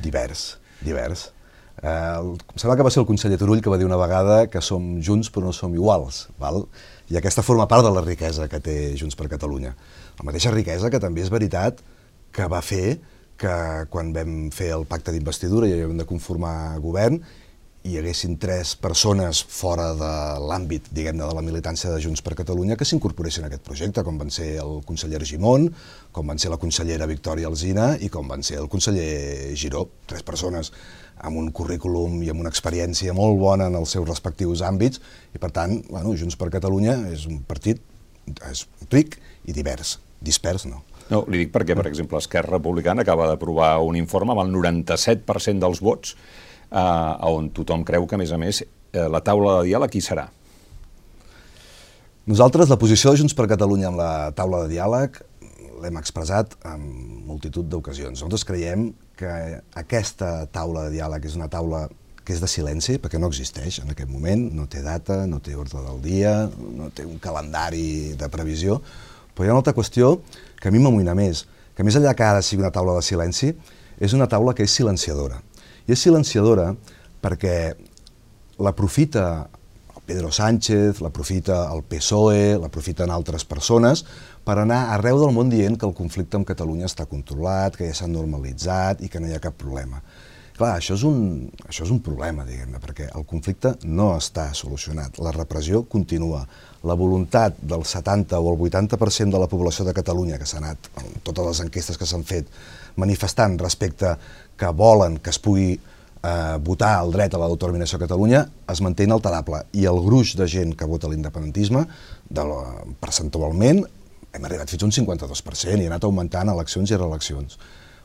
Divers, 0.00 0.46
divers. 0.84 1.28
Eh, 1.80 2.20
em 2.20 2.60
sembla 2.60 2.76
que 2.76 2.84
va 2.84 2.92
ser 2.92 3.00
el 3.00 3.08
conseller 3.08 3.38
Turull 3.40 3.62
que 3.64 3.72
va 3.72 3.78
dir 3.80 3.88
una 3.88 3.96
vegada 3.96 4.42
que 4.52 4.60
som 4.60 4.98
junts 5.00 5.30
però 5.32 5.48
no 5.48 5.52
som 5.56 5.72
iguals, 5.74 6.26
val? 6.38 6.66
i 7.10 7.18
aquesta 7.18 7.42
forma 7.42 7.66
part 7.66 7.82
de 7.82 7.90
la 7.90 8.04
riquesa 8.06 8.46
que 8.48 8.60
té 8.62 8.76
Junts 8.98 9.16
per 9.18 9.26
Catalunya. 9.28 9.74
La 10.20 10.26
mateixa 10.28 10.52
riquesa 10.54 10.90
que 10.90 11.02
també 11.02 11.24
és 11.24 11.30
veritat 11.32 11.82
que 12.30 12.46
va 12.46 12.62
fer 12.62 13.00
que 13.40 13.54
quan 13.90 14.12
vam 14.14 14.50
fer 14.54 14.70
el 14.76 14.86
pacte 14.86 15.10
d'investidura 15.10 15.66
i 15.66 15.74
havíem 15.74 15.96
de 15.98 16.06
conformar 16.06 16.78
govern, 16.84 17.18
hi 17.82 17.96
haguessin 17.96 18.36
tres 18.38 18.74
persones 18.76 19.40
fora 19.40 19.88
de 19.96 20.12
l'àmbit, 20.44 20.90
diguem-ne, 20.92 21.24
de 21.24 21.34
la 21.34 21.42
militància 21.42 21.90
de 21.90 21.98
Junts 22.04 22.22
per 22.22 22.36
Catalunya 22.38 22.76
que 22.76 22.86
s'incorporessin 22.86 23.46
a 23.46 23.50
aquest 23.50 23.64
projecte, 23.66 24.04
com 24.06 24.20
van 24.20 24.30
ser 24.30 24.52
el 24.62 24.82
conseller 24.86 25.18
Argimon, 25.18 25.70
com 26.12 26.30
van 26.30 26.38
ser 26.38 26.52
la 26.52 26.60
consellera 26.60 27.08
Victòria 27.10 27.48
Alzina 27.48 27.94
i 27.98 28.12
com 28.12 28.28
van 28.28 28.44
ser 28.46 28.60
el 28.60 28.68
conseller 28.70 29.56
Giró. 29.56 29.88
Tres 30.06 30.22
persones 30.22 30.70
amb 31.20 31.40
un 31.40 31.50
currículum 31.54 32.20
i 32.24 32.30
amb 32.32 32.42
una 32.42 32.52
experiència 32.52 33.14
molt 33.16 33.38
bona 33.40 33.68
en 33.70 33.78
els 33.78 33.92
seus 33.96 34.08
respectius 34.08 34.64
àmbits, 34.66 35.00
i 35.34 35.40
per 35.42 35.52
tant, 35.54 35.80
bueno, 35.90 36.14
Junts 36.16 36.38
per 36.40 36.50
Catalunya 36.52 36.96
és 37.12 37.26
un 37.30 37.42
partit 37.46 37.82
és 38.50 38.64
ric 38.92 39.18
i 39.48 39.54
divers, 39.56 39.98
dispers 40.20 40.66
no. 40.70 40.84
No, 41.10 41.24
li 41.26 41.42
dic 41.42 41.50
perquè, 41.50 41.74
per 41.74 41.88
exemple, 41.90 42.20
Esquerra 42.22 42.54
Republicana 42.54 43.02
acaba 43.02 43.26
d'aprovar 43.26 43.72
un 43.82 43.96
informe 43.98 44.34
amb 44.34 44.44
el 44.44 44.52
97% 44.54 45.58
dels 45.58 45.80
vots, 45.82 46.14
eh, 46.70 47.30
on 47.30 47.50
tothom 47.56 47.82
creu 47.86 48.06
que, 48.06 48.14
a 48.14 48.20
més 48.20 48.30
a 48.30 48.38
més, 48.38 48.62
eh, 48.62 49.08
la 49.10 49.22
taula 49.26 49.58
de 49.58 49.70
diàleg 49.70 49.90
qui 49.90 50.04
serà? 50.04 50.28
Nosaltres, 52.30 52.70
la 52.70 52.78
posició 52.78 53.10
de 53.10 53.18
Junts 53.18 53.34
per 53.34 53.48
Catalunya 53.50 53.88
amb 53.90 53.98
la 53.98 54.12
taula 54.38 54.62
de 54.62 54.74
diàleg 54.76 55.18
l'hem 55.80 55.98
expressat 56.00 56.56
en 56.68 56.82
multitud 57.26 57.66
d'ocasions. 57.68 58.12
Nosaltres 58.18 58.44
creiem 58.48 58.90
que 59.18 59.30
aquesta 59.80 60.46
taula 60.52 60.86
de 60.86 60.96
diàleg 60.96 61.26
és 61.28 61.36
una 61.38 61.48
taula 61.52 61.86
que 62.24 62.34
és 62.36 62.42
de 62.42 62.48
silenci, 62.50 62.98
perquè 63.00 63.18
no 63.18 63.30
existeix 63.32 63.80
en 63.82 63.92
aquest 63.92 64.10
moment, 64.12 64.42
no 64.54 64.66
té 64.70 64.82
data, 64.84 65.24
no 65.26 65.40
té 65.42 65.56
ordre 65.58 65.82
del 65.86 66.02
dia, 66.04 66.34
no 66.76 66.90
té 66.94 67.06
un 67.08 67.18
calendari 67.22 68.12
de 68.20 68.28
previsió, 68.32 68.80
però 69.34 69.46
hi 69.46 69.50
ha 69.50 69.56
una 69.56 69.62
altra 69.64 69.76
qüestió 69.76 70.18
que 70.60 70.68
a 70.68 70.74
mi 70.74 70.82
m'amoïna 70.82 71.16
més, 71.16 71.46
que 71.74 71.86
més 71.86 71.96
enllà 71.96 72.12
que 72.16 72.26
ara 72.26 72.42
sigui 72.44 72.62
una 72.62 72.72
taula 72.74 72.98
de 72.98 73.04
silenci, 73.06 73.54
és 74.00 74.16
una 74.16 74.28
taula 74.28 74.54
que 74.56 74.66
és 74.66 74.74
silenciadora. 74.74 75.40
I 75.88 75.96
és 75.96 76.02
silenciadora 76.04 76.74
perquè 77.24 77.54
l'aprofita 78.60 79.48
Pedro 80.06 80.32
Sánchez, 80.32 81.00
l'aprofita 81.04 81.62
el 81.74 81.84
PSOE, 81.86 82.56
l'aprofiten 82.62 83.12
altres 83.14 83.44
persones 83.46 84.04
per 84.44 84.56
anar 84.58 84.86
arreu 84.96 85.20
del 85.20 85.34
món 85.36 85.52
dient 85.52 85.76
que 85.78 85.86
el 85.86 85.94
conflicte 85.94 86.38
amb 86.38 86.48
Catalunya 86.48 86.88
està 86.88 87.06
controlat, 87.06 87.76
que 87.76 87.86
ja 87.90 87.96
s'ha 87.96 88.10
normalitzat 88.10 89.04
i 89.04 89.10
que 89.12 89.20
no 89.20 89.28
hi 89.28 89.36
ha 89.36 89.42
cap 89.44 89.58
problema. 89.60 90.00
Clar, 90.60 90.74
això 90.76 90.92
és 90.92 91.02
un, 91.08 91.20
això 91.64 91.86
és 91.86 91.90
un 91.94 92.02
problema, 92.04 92.44
diguem-ne, 92.44 92.76
perquè 92.82 93.06
el 93.16 93.24
conflicte 93.28 93.70
no 93.88 94.10
està 94.18 94.50
solucionat, 94.52 95.16
la 95.24 95.32
repressió 95.32 95.86
continua. 95.88 96.42
La 96.84 96.96
voluntat 97.00 97.56
del 97.64 97.86
70 97.88 98.36
o 98.36 98.52
el 98.52 98.60
80% 98.68 99.32
de 99.32 99.40
la 99.40 99.48
població 99.48 99.86
de 99.86 99.94
Catalunya, 99.96 100.36
que 100.36 100.48
s'ha 100.48 100.58
anat, 100.60 100.90
en 101.00 101.22
totes 101.24 101.48
les 101.48 101.62
enquestes 101.64 101.96
que 101.96 102.08
s'han 102.08 102.26
fet, 102.28 102.52
manifestant 103.00 103.56
respecte 103.60 104.12
que 104.60 104.72
volen 104.76 105.16
que 105.24 105.32
es 105.32 105.40
pugui 105.40 105.78
eh, 106.22 106.58
votar 106.64 106.96
el 107.02 107.12
dret 107.14 107.34
a 107.34 107.40
l'autodeterminació 107.40 107.98
a 107.98 108.04
Catalunya 108.04 108.44
es 108.72 108.82
manté 108.84 109.06
inalterable 109.08 109.62
i 109.72 109.86
el 109.90 110.00
gruix 110.04 110.34
de 110.38 110.48
gent 110.50 110.74
que 110.76 110.88
vota 110.88 111.10
l'independentisme, 111.10 111.86
percentualment, 113.00 113.84
hem 114.30 114.44
arribat 114.46 114.70
fins 114.70 114.84
a 114.84 114.88
un 114.88 114.94
52% 114.94 115.80
i 115.80 115.88
ha 115.88 115.90
anat 115.90 116.06
augmentant 116.06 116.52
eleccions 116.52 116.90
i 116.90 116.98
reeleccions. 116.98 117.58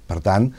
Per 0.09 0.19
tant, 0.25 0.49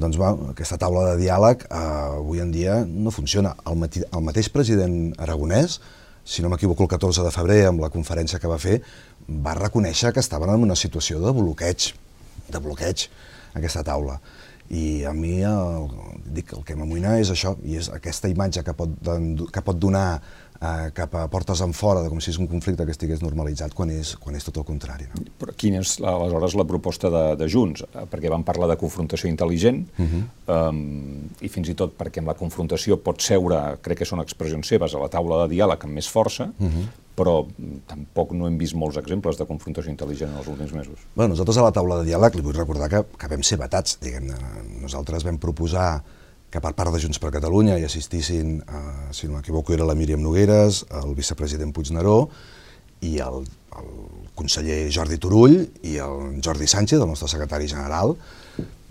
doncs, 0.00 0.16
va, 0.20 0.32
aquesta 0.52 0.78
taula 0.80 1.10
de 1.10 1.20
diàleg 1.20 1.64
eh, 1.66 1.80
avui 2.20 2.40
en 2.40 2.52
dia 2.54 2.80
no 2.86 3.12
funciona. 3.12 3.54
El, 3.68 3.78
mati, 3.80 4.04
el 4.06 4.24
mateix 4.24 4.48
president 4.52 5.12
aragonès, 5.20 5.80
si 6.24 6.44
no 6.44 6.50
m'equivoco 6.52 6.86
el 6.86 6.92
14 6.92 7.24
de 7.26 7.32
febrer, 7.34 7.62
amb 7.68 7.82
la 7.84 7.90
conferència 7.92 8.40
que 8.40 8.48
va 8.48 8.60
fer, 8.60 8.80
va 9.28 9.56
reconèixer 9.58 10.12
que 10.14 10.22
estaven 10.22 10.52
en 10.52 10.68
una 10.68 10.76
situació 10.78 11.20
de 11.20 11.32
bloqueig, 11.36 11.90
de 12.50 12.62
bloqueig, 12.62 13.08
aquesta 13.56 13.84
taula. 13.86 14.20
I 14.70 15.02
a 15.04 15.12
mi 15.12 15.40
el, 15.42 15.88
dic, 16.30 16.52
el 16.54 16.62
que 16.66 16.76
m'amoïna 16.78 17.16
és 17.18 17.32
això, 17.34 17.56
i 17.66 17.74
és 17.80 17.88
aquesta 17.90 18.30
imatge 18.30 18.62
que 18.62 18.74
pot, 18.78 18.92
que 19.50 19.62
pot 19.66 19.80
donar 19.82 20.20
eh, 20.60 20.90
cap 20.94 21.14
a 21.16 21.26
portes 21.32 21.60
en 21.64 21.72
fora, 21.76 22.02
de 22.04 22.10
com 22.12 22.20
si 22.20 22.30
és 22.32 22.38
un 22.40 22.48
conflicte 22.50 22.84
que 22.86 22.94
estigués 22.94 23.22
normalitzat, 23.24 23.74
quan 23.76 23.90
és, 23.94 24.14
quan 24.20 24.36
és 24.36 24.46
tot 24.46 24.60
el 24.60 24.66
contrari. 24.68 25.08
No? 25.12 25.24
Però 25.40 25.56
quina 25.56 25.80
és 25.80 25.96
aleshores 25.98 26.56
la 26.58 26.66
proposta 26.68 27.10
de, 27.12 27.24
de 27.40 27.48
Junts? 27.50 27.84
Eh, 27.88 28.06
perquè 28.10 28.32
van 28.32 28.46
parlar 28.46 28.70
de 28.70 28.78
confrontació 28.80 29.30
intel·ligent, 29.32 29.84
uh 29.96 30.06
-huh. 30.06 30.22
um, 30.70 31.28
i 31.40 31.48
fins 31.48 31.68
i 31.68 31.74
tot 31.74 31.96
perquè 31.98 32.20
amb 32.20 32.28
la 32.28 32.38
confrontació 32.38 33.00
pot 33.00 33.20
seure, 33.20 33.78
crec 33.82 33.98
que 33.98 34.08
són 34.08 34.20
expressions 34.20 34.66
seves, 34.66 34.94
a 34.94 34.98
la 34.98 35.08
taula 35.08 35.46
de 35.46 35.54
diàleg 35.56 35.84
amb 35.84 35.94
més 35.94 36.08
força, 36.08 36.52
uh 36.58 36.66
-huh 36.66 36.88
però 37.20 37.44
tampoc 37.86 38.32
no 38.32 38.46
hem 38.46 38.56
vist 38.56 38.74
molts 38.74 38.96
exemples 38.96 39.36
de 39.36 39.44
confrontació 39.44 39.92
intel·ligent 39.92 40.30
en 40.30 40.38
els 40.38 40.48
últims 40.48 40.72
mesos. 40.72 41.02
Bé, 41.16 41.28
nosaltres 41.28 41.58
a 41.58 41.66
la 41.66 41.72
taula 41.72 41.98
de 42.00 42.08
diàleg 42.08 42.34
li 42.34 42.44
vull 42.46 42.56
recordar 42.56 42.88
que, 42.88 43.02
que 43.18 43.28
vam 43.28 43.42
ser 43.42 43.58
batats, 43.60 43.98
diguem-ne. 44.00 44.34
Nosaltres 44.80 45.26
vam 45.26 45.36
proposar 45.42 46.02
que 46.50 46.60
per 46.62 46.72
part 46.74 46.90
de 46.92 47.00
Junts 47.00 47.20
per 47.22 47.30
Catalunya 47.30 47.78
hi 47.78 47.86
assistissin, 47.86 48.58
eh, 48.60 49.12
si 49.14 49.28
no 49.28 49.38
m'equivoco, 49.38 49.72
era 49.72 49.86
la 49.86 49.94
Míriam 49.94 50.22
Nogueres, 50.22 50.84
el 51.02 51.14
vicepresident 51.14 51.72
Puigneró 51.72 52.24
i 53.06 53.18
el, 53.22 53.46
el 53.78 53.92
conseller 54.34 54.82
Jordi 54.92 55.18
Turull 55.22 55.56
i 55.86 55.96
el 56.02 56.40
Jordi 56.44 56.66
Sánchez, 56.66 56.98
el 56.98 57.08
nostre 57.08 57.30
secretari 57.30 57.70
general. 57.70 58.16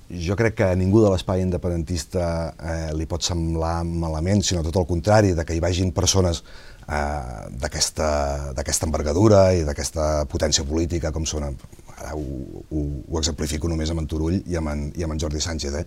Jo 0.10 0.34
crec 0.40 0.56
que 0.58 0.66
a 0.72 0.78
ningú 0.78 1.04
de 1.04 1.12
l'espai 1.12 1.44
independentista 1.44 2.24
eh, 2.58 2.90
li 2.98 3.06
pot 3.06 3.22
semblar 3.22 3.84
malament, 3.86 4.42
sinó 4.42 4.64
tot 4.66 4.80
el 4.82 4.88
contrari, 4.90 5.36
de 5.38 5.46
que 5.46 5.54
hi 5.54 5.62
vagin 5.62 5.92
persones 5.94 6.42
eh, 6.88 7.44
d'aquesta 7.60 8.88
envergadura 8.88 9.50
i 9.54 9.68
d'aquesta 9.68 10.26
potència 10.32 10.66
política 10.66 11.12
com 11.14 11.28
són, 11.30 11.52
ara 12.00 12.16
ho, 12.16 12.24
ho, 12.72 12.88
ho 13.06 13.22
exemplifico 13.22 13.70
només 13.70 13.92
amb 13.92 14.06
en 14.06 14.10
Turull 14.10 14.42
i 14.48 14.58
amb 14.58 14.74
en, 14.74 14.90
i 14.96 15.06
amb 15.06 15.14
en 15.14 15.22
Jordi 15.28 15.44
Sánchez, 15.44 15.78
eh? 15.84 15.86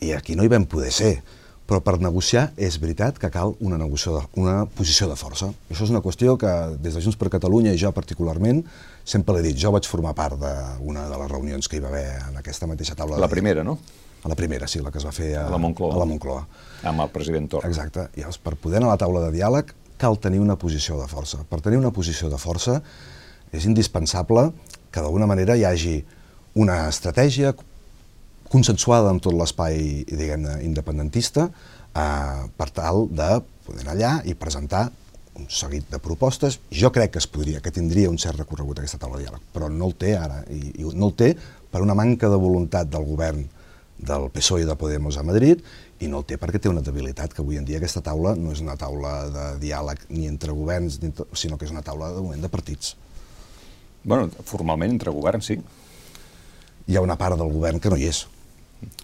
I 0.00 0.12
aquí 0.16 0.36
no 0.36 0.44
hi 0.44 0.50
vam 0.52 0.66
poder 0.68 0.92
ser, 0.92 1.12
però 1.70 1.78
per 1.86 2.00
negociar 2.02 2.48
és 2.58 2.80
veritat 2.82 3.20
que 3.22 3.30
cal 3.30 3.54
una, 3.62 3.78
negociació 3.78 4.16
de, 4.16 4.22
una 4.42 4.64
posició 4.66 5.06
de 5.06 5.14
força. 5.18 5.52
Això 5.70 5.86
és 5.86 5.92
una 5.94 6.02
qüestió 6.02 6.34
que 6.40 6.50
des 6.82 6.96
de 6.96 7.02
Junts 7.04 7.18
per 7.20 7.30
Catalunya 7.30 7.76
i 7.76 7.78
jo 7.78 7.92
particularment 7.94 8.64
sempre 9.06 9.36
l'he 9.36 9.44
dit, 9.46 9.58
jo 9.60 9.70
vaig 9.70 9.86
formar 9.86 10.16
part 10.18 10.40
d'una 10.40 11.06
de 11.06 11.20
les 11.22 11.30
reunions 11.30 11.70
que 11.70 11.78
hi 11.78 11.84
va 11.84 11.92
haver 11.92 12.06
en 12.26 12.40
aquesta 12.40 12.66
mateixa 12.66 12.98
taula. 12.98 13.20
La 13.22 13.30
primera, 13.30 13.62
no? 13.66 13.78
A 14.24 14.28
la 14.28 14.36
primera, 14.36 14.66
sí, 14.68 14.82
la 14.82 14.90
que 14.90 14.98
es 15.00 15.06
va 15.06 15.14
fer 15.14 15.30
a, 15.38 15.46
a 15.46 15.52
la 15.54 15.60
Moncloa. 15.62 15.94
A 15.94 16.02
la 16.02 16.08
Moncloa. 16.10 16.42
Amb 16.90 17.06
el 17.06 17.14
president 17.14 17.46
Torra. 17.54 17.70
Exacte. 17.70 18.10
I 18.18 18.24
llavors, 18.24 18.40
per 18.42 18.56
poder 18.60 18.80
anar 18.80 18.90
a 18.90 18.96
la 18.96 19.00
taula 19.00 19.22
de 19.28 19.30
diàleg 19.38 19.70
cal 20.00 20.18
tenir 20.18 20.42
una 20.42 20.58
posició 20.60 20.98
de 20.98 21.06
força. 21.08 21.44
Per 21.48 21.60
tenir 21.64 21.78
una 21.78 21.92
posició 21.94 22.28
de 22.32 22.40
força 22.40 22.80
és 23.54 23.66
indispensable 23.68 24.50
que 24.90 25.00
d'alguna 25.00 25.28
manera 25.30 25.56
hi 25.56 25.64
hagi 25.68 26.00
una 26.58 26.82
estratègia 26.90 27.54
consensuada 28.50 29.12
amb 29.12 29.22
tot 29.22 29.36
l'espai 29.36 30.02
diguem-ne 30.08 30.58
independentista 30.66 31.48
eh, 31.48 32.48
per 32.56 32.68
tal 32.74 33.06
de 33.10 33.36
poder 33.66 33.84
anar 33.84 33.94
allà 33.94 34.14
i 34.26 34.34
presentar 34.34 34.88
un 35.38 35.46
seguit 35.48 35.86
de 35.90 36.00
propostes. 36.02 36.58
Jo 36.74 36.90
crec 36.92 37.14
que 37.14 37.22
es 37.22 37.28
podria, 37.30 37.62
que 37.62 37.72
tindria 37.72 38.10
un 38.10 38.18
cert 38.18 38.38
recorregut 38.42 38.80
aquesta 38.80 38.98
taula 38.98 39.20
de 39.20 39.28
diàleg, 39.28 39.44
però 39.54 39.70
no 39.72 39.88
el 39.88 39.96
té 39.98 40.16
ara, 40.18 40.42
i, 40.50 40.74
i 40.82 40.90
no 40.90 41.10
el 41.10 41.16
té 41.16 41.30
per 41.70 41.82
una 41.84 41.94
manca 41.94 42.28
de 42.28 42.38
voluntat 42.40 42.90
del 42.90 43.06
govern 43.06 43.46
del 44.00 44.30
PSOE 44.32 44.64
i 44.64 44.66
de 44.68 44.76
Podemos 44.80 45.18
a 45.20 45.22
Madrid 45.22 45.60
i 46.00 46.08
no 46.08 46.22
el 46.22 46.26
té 46.26 46.38
perquè 46.40 46.58
té 46.58 46.70
una 46.72 46.82
debilitat, 46.84 47.34
que 47.36 47.44
avui 47.44 47.60
en 47.60 47.66
dia 47.68 47.78
aquesta 47.78 48.02
taula 48.04 48.32
no 48.34 48.54
és 48.54 48.62
una 48.64 48.76
taula 48.80 49.12
de 49.30 49.46
diàleg 49.60 50.06
ni 50.08 50.26
entre 50.26 50.56
governs, 50.56 50.98
ni 51.00 51.10
entre, 51.12 51.28
sinó 51.36 51.60
que 51.60 51.68
és 51.68 51.74
una 51.74 51.84
taula 51.84 52.10
de 52.16 52.24
moment 52.24 52.42
de 52.42 52.50
partits. 52.52 52.96
Bueno, 54.02 54.30
formalment 54.48 54.96
entre 54.96 55.12
governs, 55.12 55.52
sí. 55.52 55.58
Hi 56.88 56.96
ha 56.96 57.04
una 57.04 57.18
part 57.20 57.36
del 57.38 57.52
govern 57.52 57.78
que 57.78 57.92
no 57.92 58.00
hi 58.00 58.08
és. 58.08 58.24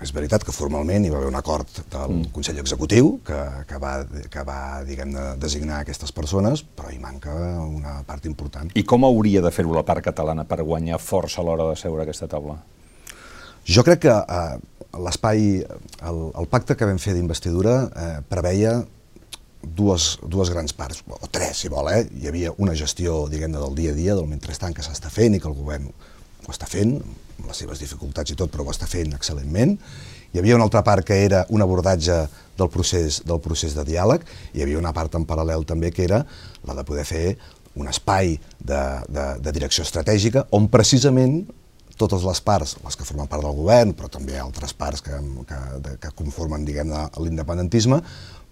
És 0.03 0.13
veritat 0.13 0.45
que 0.45 0.53
formalment 0.53 1.05
hi 1.05 1.11
va 1.13 1.19
haver 1.21 1.29
un 1.31 1.39
acord 1.39 1.69
del 1.93 2.15
mm. 2.19 2.31
Consell 2.37 2.61
Executiu 2.61 3.15
que, 3.27 3.39
que 3.69 3.81
va, 3.81 3.93
que 4.33 4.45
va 4.47 4.59
diguem-ne, 4.87 5.27
designar 5.41 5.81
aquestes 5.83 6.13
persones, 6.17 6.63
però 6.65 6.93
hi 6.93 7.01
manca 7.01 7.35
una 7.65 7.99
part 8.09 8.29
important. 8.29 8.73
I 8.77 8.85
com 8.89 9.05
hauria 9.09 9.45
de 9.45 9.53
fer-ho 9.53 9.75
la 9.77 9.85
part 9.89 10.05
catalana 10.05 10.47
per 10.49 10.63
guanyar 10.63 11.01
força 11.03 11.43
a 11.43 11.47
l'hora 11.49 11.71
de 11.71 11.77
seure 11.81 12.05
a 12.05 12.09
aquesta 12.09 12.29
taula? 12.33 12.59
Jo 13.67 13.83
crec 13.87 14.05
que 14.05 14.13
eh, 14.15 14.59
l'espai, 15.03 15.49
el, 16.09 16.21
el 16.41 16.51
pacte 16.53 16.77
que 16.77 16.89
vam 16.89 17.01
fer 17.03 17.17
d'investidura 17.17 17.79
eh, 17.89 18.13
preveia 18.29 18.77
dues, 19.67 20.17
dues 20.23 20.53
grans 20.53 20.77
parts, 20.77 21.03
o 21.09 21.27
tres, 21.31 21.65
si 21.65 21.73
vol, 21.73 21.91
eh? 21.91 22.05
Hi 22.21 22.29
havia 22.31 22.53
una 22.63 22.77
gestió, 22.79 23.25
diguem-ne, 23.33 23.59
del 23.59 23.75
dia 23.75 23.93
a 23.93 23.97
dia, 23.97 24.15
del 24.15 24.29
mentrestant 24.31 24.77
que 24.77 24.85
s'està 24.87 25.11
fent 25.11 25.35
i 25.35 25.43
que 25.43 25.51
el 25.51 25.57
govern 25.59 25.89
ho 26.47 26.55
està 26.55 26.69
fent, 26.71 26.97
amb 27.37 27.49
les 27.51 27.63
seves 27.63 27.83
dificultats 27.83 28.33
i 28.33 28.39
tot, 28.39 28.53
però 28.53 28.65
ho 28.65 28.73
està 28.73 28.89
fent 28.91 29.15
excel·lentment. 29.17 29.77
Hi 30.33 30.41
havia 30.41 30.57
una 30.59 30.67
altra 30.69 30.83
part 30.87 31.07
que 31.07 31.19
era 31.25 31.45
un 31.51 31.63
abordatge 31.65 32.17
del 32.57 32.71
procés, 32.73 33.21
del 33.27 33.41
procés 33.45 33.77
de 33.77 33.85
diàleg, 33.87 34.25
i 34.55 34.61
hi 34.61 34.65
havia 34.65 34.81
una 34.81 34.95
part 34.97 35.15
en 35.19 35.27
paral·lel 35.29 35.67
també 35.69 35.93
que 35.95 36.05
era 36.07 36.25
la 36.67 36.77
de 36.77 36.85
poder 36.87 37.05
fer 37.09 37.27
un 37.77 37.89
espai 37.93 38.39
de, 38.59 38.83
de, 39.13 39.27
de 39.45 39.53
direcció 39.53 39.85
estratègica 39.85 40.47
on 40.57 40.71
precisament 40.73 41.43
totes 41.97 42.25
les 42.29 42.41
parts, 42.45 42.77
les 42.85 42.97
que 42.97 43.07
formen 43.09 43.29
part 43.29 43.45
del 43.45 43.57
govern, 43.57 43.95
però 43.97 44.09
també 44.13 44.37
altres 44.41 44.75
parts 44.77 45.03
que, 45.05 45.17
que, 45.49 45.61
que 46.03 46.13
conformen 46.17 46.67
l'independentisme, 46.69 48.03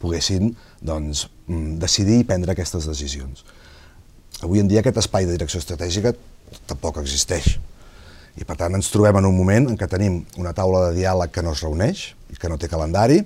poguessin 0.01 0.55
doncs, 0.81 1.27
mm, 1.47 1.77
decidir 1.83 2.23
i 2.23 2.29
prendre 2.29 2.53
aquestes 2.53 2.89
decisions. 2.89 3.45
Avui 4.43 4.61
en 4.61 4.69
dia 4.69 4.81
aquest 4.81 5.01
espai 5.05 5.29
de 5.29 5.37
direcció 5.37 5.61
estratègica 5.61 6.15
tampoc 6.69 6.99
existeix. 7.03 7.59
I 8.35 8.45
per 8.47 8.57
tant 8.59 8.75
ens 8.75 8.91
trobem 8.91 9.21
en 9.21 9.29
un 9.29 9.37
moment 9.37 9.69
en 9.71 9.77
què 9.79 9.87
tenim 9.91 10.23
una 10.43 10.55
taula 10.57 10.89
de 10.89 10.95
diàleg 10.99 11.31
que 11.35 11.43
no 11.45 11.53
es 11.55 11.63
reuneix, 11.63 12.07
i 12.35 12.39
que 12.41 12.51
no 12.51 12.59
té 12.59 12.71
calendari, 12.71 13.21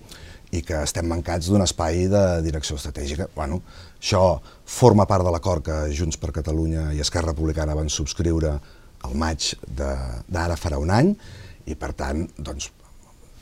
i 0.53 0.63
que 0.65 0.81
estem 0.85 1.09
mancats 1.09 1.51
d'un 1.51 1.65
espai 1.65 2.07
de 2.09 2.23
direcció 2.45 2.77
estratègica. 2.79 3.29
Bueno, 3.35 3.61
això 4.01 4.41
forma 4.65 5.07
part 5.09 5.25
de 5.25 5.33
l'acord 5.33 5.65
que 5.65 5.77
Junts 5.97 6.21
per 6.21 6.33
Catalunya 6.37 6.91
i 6.97 7.03
Esquerra 7.05 7.33
Republicana 7.35 7.77
van 7.77 7.93
subscriure 7.93 8.55
al 9.05 9.15
maig 9.15 9.53
d'ara 9.69 10.57
farà 10.59 10.81
un 10.81 10.91
any 10.91 11.13
i 11.69 11.77
per 11.79 11.93
tant 11.97 12.25
doncs, 12.37 12.71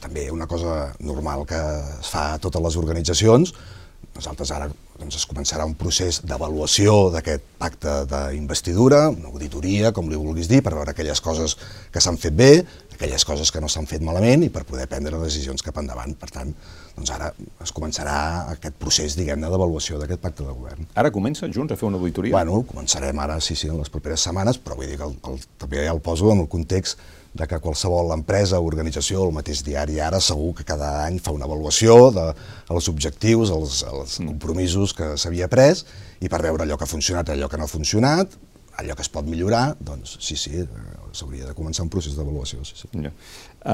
també 0.03 0.27
una 0.31 0.49
cosa 0.51 0.93
normal 1.01 1.47
que 1.49 1.59
es 2.01 2.11
fa 2.13 2.33
a 2.35 2.41
totes 2.43 2.63
les 2.63 2.77
organitzacions 2.79 3.55
nosaltres 4.17 4.51
ara 4.55 4.69
doncs, 4.97 5.19
es 5.19 5.27
començarà 5.29 5.67
un 5.69 5.75
procés 5.77 6.23
d'avaluació 6.25 7.11
d'aquest 7.13 7.45
pacte 7.61 7.93
d'investidura, 8.11 9.07
una 9.13 9.29
auditoria, 9.29 9.93
com 9.93 10.09
li 10.09 10.17
vulguis 10.17 10.49
dir, 10.49 10.63
per 10.65 10.73
veure 10.75 10.95
aquelles 10.95 11.21
coses 11.21 11.57
que 11.93 12.01
s'han 12.01 12.17
fet 12.21 12.37
bé, 12.37 12.51
aquelles 12.97 13.27
coses 13.29 13.53
que 13.53 13.61
no 13.61 13.69
s'han 13.69 13.89
fet 13.89 14.05
malament 14.05 14.47
i 14.47 14.49
per 14.53 14.65
poder 14.69 14.87
prendre 14.89 15.21
decisions 15.21 15.65
cap 15.65 15.77
endavant. 15.83 16.15
Per 16.17 16.31
tant, 16.33 16.55
doncs 16.97 17.13
ara 17.13 17.29
es 17.63 17.75
començarà 17.77 18.17
aquest 18.55 18.79
procés, 18.81 19.19
diguem-ne, 19.21 19.51
d'avaluació 19.53 20.01
d'aquest 20.01 20.23
pacte 20.23 20.47
de 20.47 20.55
govern. 20.55 20.89
Ara 20.97 21.13
comença 21.13 21.51
Junts 21.53 21.77
a 21.77 21.77
fer 21.77 21.91
una 21.91 22.01
auditoria? 22.01 22.33
Bueno, 22.39 22.63
començarem 22.69 23.21
ara, 23.21 23.37
sí, 23.45 23.59
sí, 23.59 23.69
en 23.69 23.77
les 23.83 23.93
properes 23.93 24.25
setmanes, 24.25 24.57
però 24.57 24.81
vull 24.81 24.89
dir 24.89 24.97
que 24.97 25.11
el, 25.11 25.21
el, 25.29 25.45
també 25.61 25.85
el 25.85 26.01
poso 26.01 26.33
en 26.33 26.47
el 26.47 26.49
context 26.49 26.97
de 27.37 27.47
que 27.49 27.61
qualsevol 27.63 28.13
empresa 28.15 28.61
o 28.61 28.67
organització, 28.67 29.25
el 29.27 29.35
mateix 29.37 29.63
diari 29.67 30.01
ara, 30.03 30.21
segur 30.21 30.55
que 30.59 30.67
cada 30.69 30.91
any 31.05 31.19
fa 31.23 31.35
una 31.37 31.47
avaluació 31.49 32.11
de, 32.15 32.27
els 32.73 32.91
objectius, 32.93 33.53
els, 33.55 33.83
els 33.87 34.19
mm. 34.21 34.29
compromisos 34.35 34.95
que 34.97 35.15
s'havia 35.21 35.51
pres, 35.53 35.85
i 36.21 36.31
per 36.33 36.43
veure 36.45 36.65
allò 36.65 36.79
que 36.79 36.87
ha 36.89 36.91
funcionat, 36.91 37.33
allò 37.35 37.51
que 37.53 37.61
no 37.61 37.69
ha 37.69 37.73
funcionat, 37.73 38.39
allò 38.81 38.97
que 38.97 39.05
es 39.05 39.13
pot 39.13 39.29
millorar, 39.29 39.67
doncs 39.81 40.17
sí, 40.21 40.37
sí, 40.41 40.63
eh, 40.63 40.97
s'hauria 41.17 41.51
de 41.51 41.57
començar 41.57 41.85
un 41.87 41.93
procés 41.93 42.17
d'avaluació. 42.17 42.65
Sí, 42.65 42.81
sí. 42.83 42.91
Ja. 43.05 43.13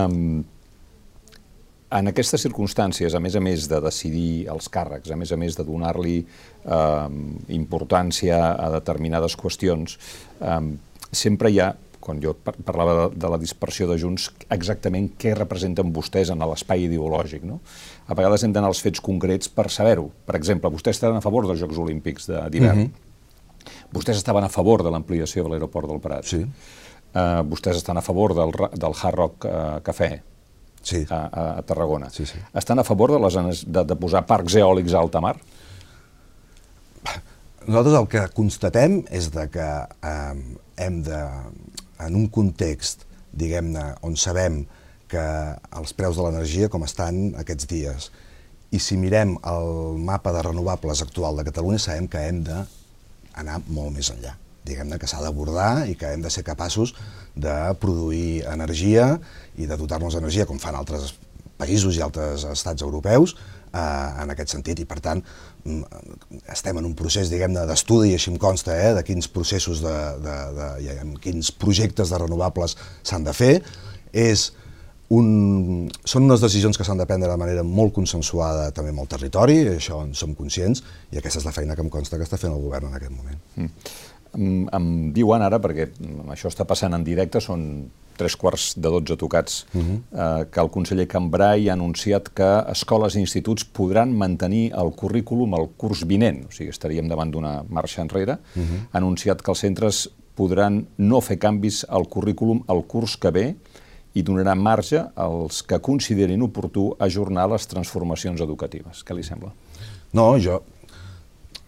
Um, 0.02 0.42
en 1.92 2.08
aquestes 2.08 2.40
circumstàncies, 2.46 3.14
a 3.14 3.20
més 3.20 3.34
a 3.36 3.42
més 3.44 3.66
de 3.68 3.78
decidir 3.84 4.46
els 4.52 4.70
càrrecs, 4.72 5.10
a 5.12 5.18
més 5.18 5.32
a 5.34 5.36
més 5.36 5.58
de 5.58 5.64
donar-li 5.66 6.18
eh, 6.22 7.08
importància 7.52 8.38
a 8.54 8.70
determinades 8.72 9.36
qüestions, 9.36 9.98
eh, 10.40 10.60
sempre 11.12 11.52
hi 11.52 11.60
ha 11.60 11.72
quan 12.02 12.20
jo 12.22 12.34
parlava 12.42 12.94
de, 12.98 13.06
de 13.22 13.30
la 13.30 13.38
dispersió 13.40 13.86
de 13.90 13.96
Junts, 14.00 14.28
exactament 14.52 15.12
què 15.20 15.36
representen 15.38 15.92
vostès 15.94 16.32
en 16.34 16.42
l'espai 16.42 16.88
ideològic. 16.88 17.46
No? 17.46 17.60
A 18.10 18.18
vegades 18.18 18.44
hem 18.44 18.54
d'anar 18.54 18.72
als 18.72 18.82
fets 18.84 19.02
concrets 19.04 19.50
per 19.52 19.68
saber-ho. 19.70 20.08
Per 20.26 20.36
exemple, 20.38 20.70
vostès 20.74 20.98
estaven 20.98 21.20
a 21.20 21.24
favor 21.24 21.46
dels 21.48 21.62
Jocs 21.62 21.78
Olímpics 21.78 22.28
d'hivern. 22.28 22.84
Mm 22.84 22.90
-hmm. 22.90 23.10
Vostès 23.94 24.16
estaven 24.16 24.44
a 24.44 24.48
favor 24.48 24.82
de 24.82 24.90
l'ampliació 24.90 25.44
de 25.44 25.50
l'aeroport 25.50 25.88
del 25.88 26.00
Prat. 26.00 26.24
Sí. 26.24 26.42
Uh, 27.12 27.44
vostès 27.44 27.76
estan 27.76 27.96
a 27.96 28.00
favor 28.00 28.34
del, 28.34 28.50
del 28.72 28.94
Hard 29.02 29.14
Rock 29.14 29.44
uh, 29.44 29.80
Cafè 29.84 30.22
sí. 30.82 31.06
a, 31.10 31.58
a 31.58 31.62
Tarragona. 31.62 32.10
Sí, 32.10 32.26
sí. 32.26 32.38
Estan 32.54 32.78
a 32.78 32.84
favor 32.84 33.12
de, 33.12 33.18
les, 33.18 33.64
de, 33.66 33.84
de 33.84 33.96
posar 33.96 34.24
parcs 34.26 34.56
eòlics 34.58 34.94
a 34.94 34.98
alta 34.98 35.20
mar? 35.20 35.36
Nosaltres 37.66 37.94
el 37.94 38.08
que 38.10 38.22
constatem 38.34 39.02
és 39.14 39.30
de 39.34 39.46
que 39.52 39.68
eh, 39.86 40.34
hem 40.82 41.02
de 41.06 41.20
en 42.06 42.18
un 42.18 42.28
context, 42.32 43.06
diguem-ne, 43.32 43.92
on 44.06 44.16
sabem 44.20 44.62
que 45.12 45.22
els 45.78 45.92
preus 45.96 46.16
de 46.16 46.24
l'energia 46.26 46.70
com 46.72 46.84
estan 46.86 47.32
aquests 47.40 47.68
dies, 47.68 48.10
i 48.72 48.80
si 48.80 48.96
mirem 48.96 49.34
el 49.44 49.98
mapa 50.00 50.32
de 50.32 50.44
renovables 50.46 51.02
actual 51.04 51.36
de 51.36 51.44
Catalunya, 51.48 51.80
sabem 51.82 52.08
que 52.08 52.22
hem 52.24 52.40
d'anar 52.46 53.58
molt 53.68 53.92
més 53.92 54.08
enllà. 54.14 54.32
Diguem-ne 54.64 54.96
que 55.00 55.10
s'ha 55.10 55.20
d'abordar 55.20 55.88
i 55.90 55.96
que 55.98 56.12
hem 56.14 56.22
de 56.24 56.30
ser 56.30 56.44
capaços 56.46 56.94
de 57.34 57.52
produir 57.82 58.44
energia 58.48 59.18
i 59.58 59.66
de 59.68 59.76
dotar-nos 59.76 60.16
d'energia, 60.16 60.46
com 60.48 60.60
fan 60.62 60.78
altres 60.78 61.12
països 61.60 61.98
i 61.98 62.04
altres 62.04 62.46
estats 62.48 62.84
europeus, 62.86 63.34
eh, 63.72 64.22
en 64.22 64.32
aquest 64.32 64.54
sentit. 64.54 64.80
I, 64.80 64.88
per 64.88 65.00
tant, 65.04 65.20
estem 66.50 66.78
en 66.80 66.88
un 66.88 66.94
procés, 66.98 67.30
diguem-ne, 67.30 67.62
d'estudi, 67.68 68.14
així 68.16 68.32
em 68.32 68.38
consta, 68.40 68.74
eh, 68.74 68.94
de 68.96 69.04
quins 69.06 69.28
processos, 69.30 69.82
de, 69.84 69.94
de, 70.24 70.38
de, 70.56 70.68
de, 70.88 70.96
quins 71.22 71.52
projectes 71.54 72.10
de 72.10 72.18
renovables 72.18 72.76
s'han 73.06 73.26
de 73.28 73.34
fer. 73.36 73.54
És 74.12 74.50
un, 75.12 75.88
són 76.08 76.26
unes 76.26 76.42
decisions 76.42 76.78
que 76.78 76.86
s'han 76.88 77.00
de 77.00 77.06
prendre 77.08 77.30
de 77.30 77.38
manera 77.40 77.64
molt 77.66 77.94
consensuada 77.94 78.70
també 78.74 78.94
amb 78.94 79.04
el 79.04 79.10
territori, 79.12 79.58
això 79.76 80.02
en 80.06 80.16
som 80.18 80.34
conscients, 80.38 80.82
i 81.12 81.20
aquesta 81.20 81.42
és 81.42 81.48
la 81.48 81.54
feina 81.54 81.76
que 81.76 81.84
em 81.84 81.92
consta 81.92 82.18
que 82.18 82.26
està 82.26 82.40
fent 82.40 82.54
el 82.54 82.62
govern 82.64 82.90
en 82.90 82.98
aquest 82.98 83.14
moment. 83.14 83.42
Mm. 83.56 83.70
Em, 84.32 84.62
em 84.72 84.86
diuen 85.12 85.44
ara, 85.44 85.60
perquè 85.62 85.90
això 86.32 86.48
està 86.48 86.66
passant 86.68 86.96
en 86.96 87.04
directe, 87.04 87.42
són 87.44 87.66
tres 88.16 88.36
quarts 88.36 88.72
de 88.76 88.88
dotze 88.88 89.16
tocats, 89.16 89.66
uh 89.74 89.80
-huh. 89.80 89.98
eh, 90.12 90.46
que 90.50 90.60
el 90.60 90.70
conseller 90.70 91.06
Cambrai 91.06 91.68
ha 91.68 91.72
anunciat 91.72 92.28
que 92.28 92.64
escoles 92.70 93.14
i 93.14 93.20
instituts 93.20 93.64
podran 93.64 94.12
mantenir 94.16 94.72
el 94.72 94.92
currículum 94.92 95.54
el 95.54 95.68
curs 95.76 96.06
vinent, 96.06 96.44
o 96.48 96.50
sigui, 96.50 96.70
estaríem 96.70 97.08
davant 97.08 97.30
d'una 97.30 97.64
marxa 97.68 98.02
enrere, 98.02 98.32
uh 98.32 98.62
-huh. 98.62 98.80
ha 98.92 98.98
anunciat 98.98 99.42
que 99.42 99.50
els 99.50 99.58
centres 99.58 100.08
podran 100.34 100.86
no 100.98 101.20
fer 101.20 101.38
canvis 101.38 101.84
al 101.88 102.08
currículum 102.08 102.62
el 102.68 102.84
curs 102.86 103.16
que 103.16 103.30
ve 103.30 103.56
i 104.14 104.22
donarà 104.22 104.54
marge 104.54 105.04
als 105.14 105.62
que 105.62 105.78
considerin 105.80 106.42
oportú 106.42 106.96
ajornar 106.98 107.48
les 107.50 107.66
transformacions 107.66 108.40
educatives. 108.40 109.04
Què 109.04 109.14
li 109.14 109.22
sembla? 109.22 109.52
No, 110.12 110.38
jo, 110.38 110.62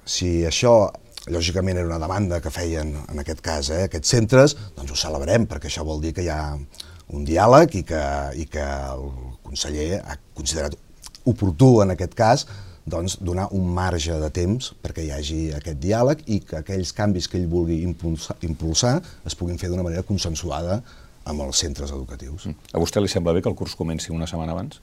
si 0.04 0.44
això 0.44 0.92
lògicament 1.32 1.78
era 1.78 1.88
una 1.88 2.00
demanda 2.02 2.40
que 2.44 2.52
feien, 2.52 2.94
en 3.08 3.22
aquest 3.22 3.40
cas, 3.44 3.70
eh, 3.70 3.84
aquests 3.88 4.16
centres, 4.16 4.56
doncs 4.76 4.92
ho 4.92 4.98
celebrem, 4.98 5.46
perquè 5.48 5.70
això 5.70 5.84
vol 5.86 6.02
dir 6.02 6.12
que 6.16 6.24
hi 6.24 6.28
ha 6.32 6.58
un 7.14 7.24
diàleg 7.24 7.78
i 7.80 7.82
que, 7.86 8.04
i 8.40 8.44
que 8.50 8.64
el 8.64 9.08
conseller 9.44 10.02
ha 10.02 10.18
considerat 10.36 10.76
oportú, 11.24 11.80
en 11.82 11.94
aquest 11.94 12.14
cas, 12.18 12.46
doncs, 12.84 13.16
donar 13.24 13.48
un 13.56 13.64
marge 13.72 14.12
de 14.20 14.28
temps 14.28 14.74
perquè 14.84 15.06
hi 15.06 15.12
hagi 15.14 15.38
aquest 15.56 15.78
diàleg 15.80 16.20
i 16.28 16.40
que 16.44 16.58
aquells 16.60 16.92
canvis 16.92 17.30
que 17.32 17.38
ell 17.40 17.48
vulgui 17.48 17.80
impulsar, 17.82 18.36
impulsar 18.44 18.98
es 19.24 19.36
puguin 19.38 19.56
fer 19.60 19.70
d'una 19.72 19.86
manera 19.86 20.04
consensuada 20.04 20.82
amb 21.24 21.40
els 21.40 21.62
centres 21.64 21.94
educatius. 21.96 22.50
A 22.72 22.80
vostè 22.82 23.00
li 23.00 23.08
sembla 23.08 23.32
bé 23.32 23.40
que 23.40 23.48
el 23.48 23.56
curs 23.56 23.76
comenci 23.78 24.12
una 24.12 24.28
setmana 24.28 24.52
abans? 24.52 24.82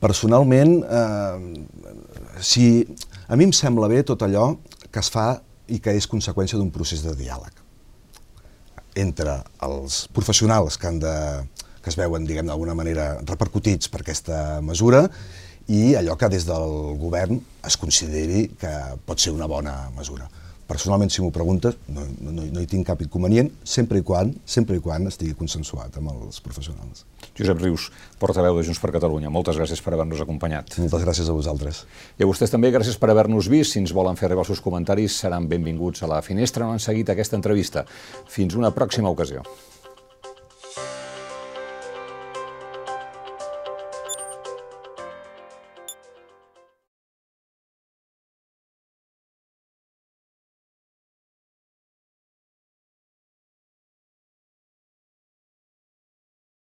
Personalment, 0.00 0.78
eh, 0.88 2.40
si, 2.40 2.86
a 3.28 3.36
mi 3.36 3.48
em 3.48 3.52
sembla 3.52 3.90
bé 3.90 4.00
tot 4.06 4.24
allò 4.24 4.54
que 4.92 5.02
es 5.02 5.10
fa 5.12 5.30
i 5.68 5.80
que 5.84 5.92
és 5.96 6.08
conseqüència 6.08 6.58
d'un 6.58 6.72
procés 6.74 7.04
de 7.04 7.14
diàleg 7.16 7.64
entre 8.98 9.38
els 9.62 10.06
professionals 10.14 10.78
que 10.80 10.88
han 10.88 10.98
de, 11.02 11.14
que 11.82 11.92
es 11.92 11.98
veuen, 11.98 12.26
diguem 12.26 12.48
d'alguna 12.48 12.74
manera, 12.74 13.12
repercutits 13.28 13.90
per 13.92 14.02
aquesta 14.02 14.60
mesura 14.64 15.06
i 15.68 15.94
allò 15.98 16.16
que 16.18 16.30
des 16.32 16.46
del 16.48 16.96
govern 16.98 17.38
es 17.68 17.76
consideri 17.76 18.48
que 18.58 18.72
pot 19.06 19.20
ser 19.20 19.34
una 19.36 19.46
bona 19.46 19.90
mesura. 19.96 20.28
Personalment, 20.68 21.08
si 21.08 21.22
m'ho 21.24 21.30
preguntes, 21.32 21.78
no, 21.88 22.02
no, 22.20 22.44
no 22.44 22.60
hi 22.60 22.66
tinc 22.68 22.84
cap 22.90 23.00
inconvenient, 23.00 23.48
sempre 23.64 24.02
i 24.02 24.04
quan, 24.04 24.34
sempre 24.44 24.76
i 24.76 24.82
quan 24.84 25.08
estigui 25.08 25.32
consensuat 25.38 25.96
amb 25.96 26.12
els 26.12 26.42
professionals. 26.44 27.06
Josep 27.38 27.62
Rius, 27.62 27.86
portaveu 28.20 28.58
de 28.58 28.66
Junts 28.66 28.80
per 28.82 28.90
Catalunya, 28.92 29.32
moltes 29.32 29.56
gràcies 29.56 29.80
per 29.80 29.94
haver-nos 29.94 30.20
acompanyat. 30.20 30.76
Moltes 30.82 31.06
gràcies 31.06 31.30
a 31.30 31.36
vosaltres. 31.38 31.86
I 32.20 32.26
a 32.26 32.28
vostès 32.28 32.52
també, 32.52 32.68
gràcies 32.74 33.00
per 33.00 33.08
haver-nos 33.14 33.48
vist. 33.48 33.72
Si 33.72 33.80
ens 33.80 33.96
volen 33.96 34.20
fer 34.20 34.28
arribar 34.28 34.44
els 34.44 34.52
seus 34.52 34.62
comentaris, 34.64 35.16
seran 35.24 35.48
benvinguts 35.48 36.04
a 36.04 36.12
la 36.12 36.20
finestra 36.26 36.68
on 36.68 36.76
han 36.76 36.84
seguit 36.84 37.08
aquesta 37.14 37.40
entrevista. 37.40 37.86
Fins 38.28 38.58
una 38.58 38.74
pròxima 38.76 39.08
ocasió. 39.08 39.46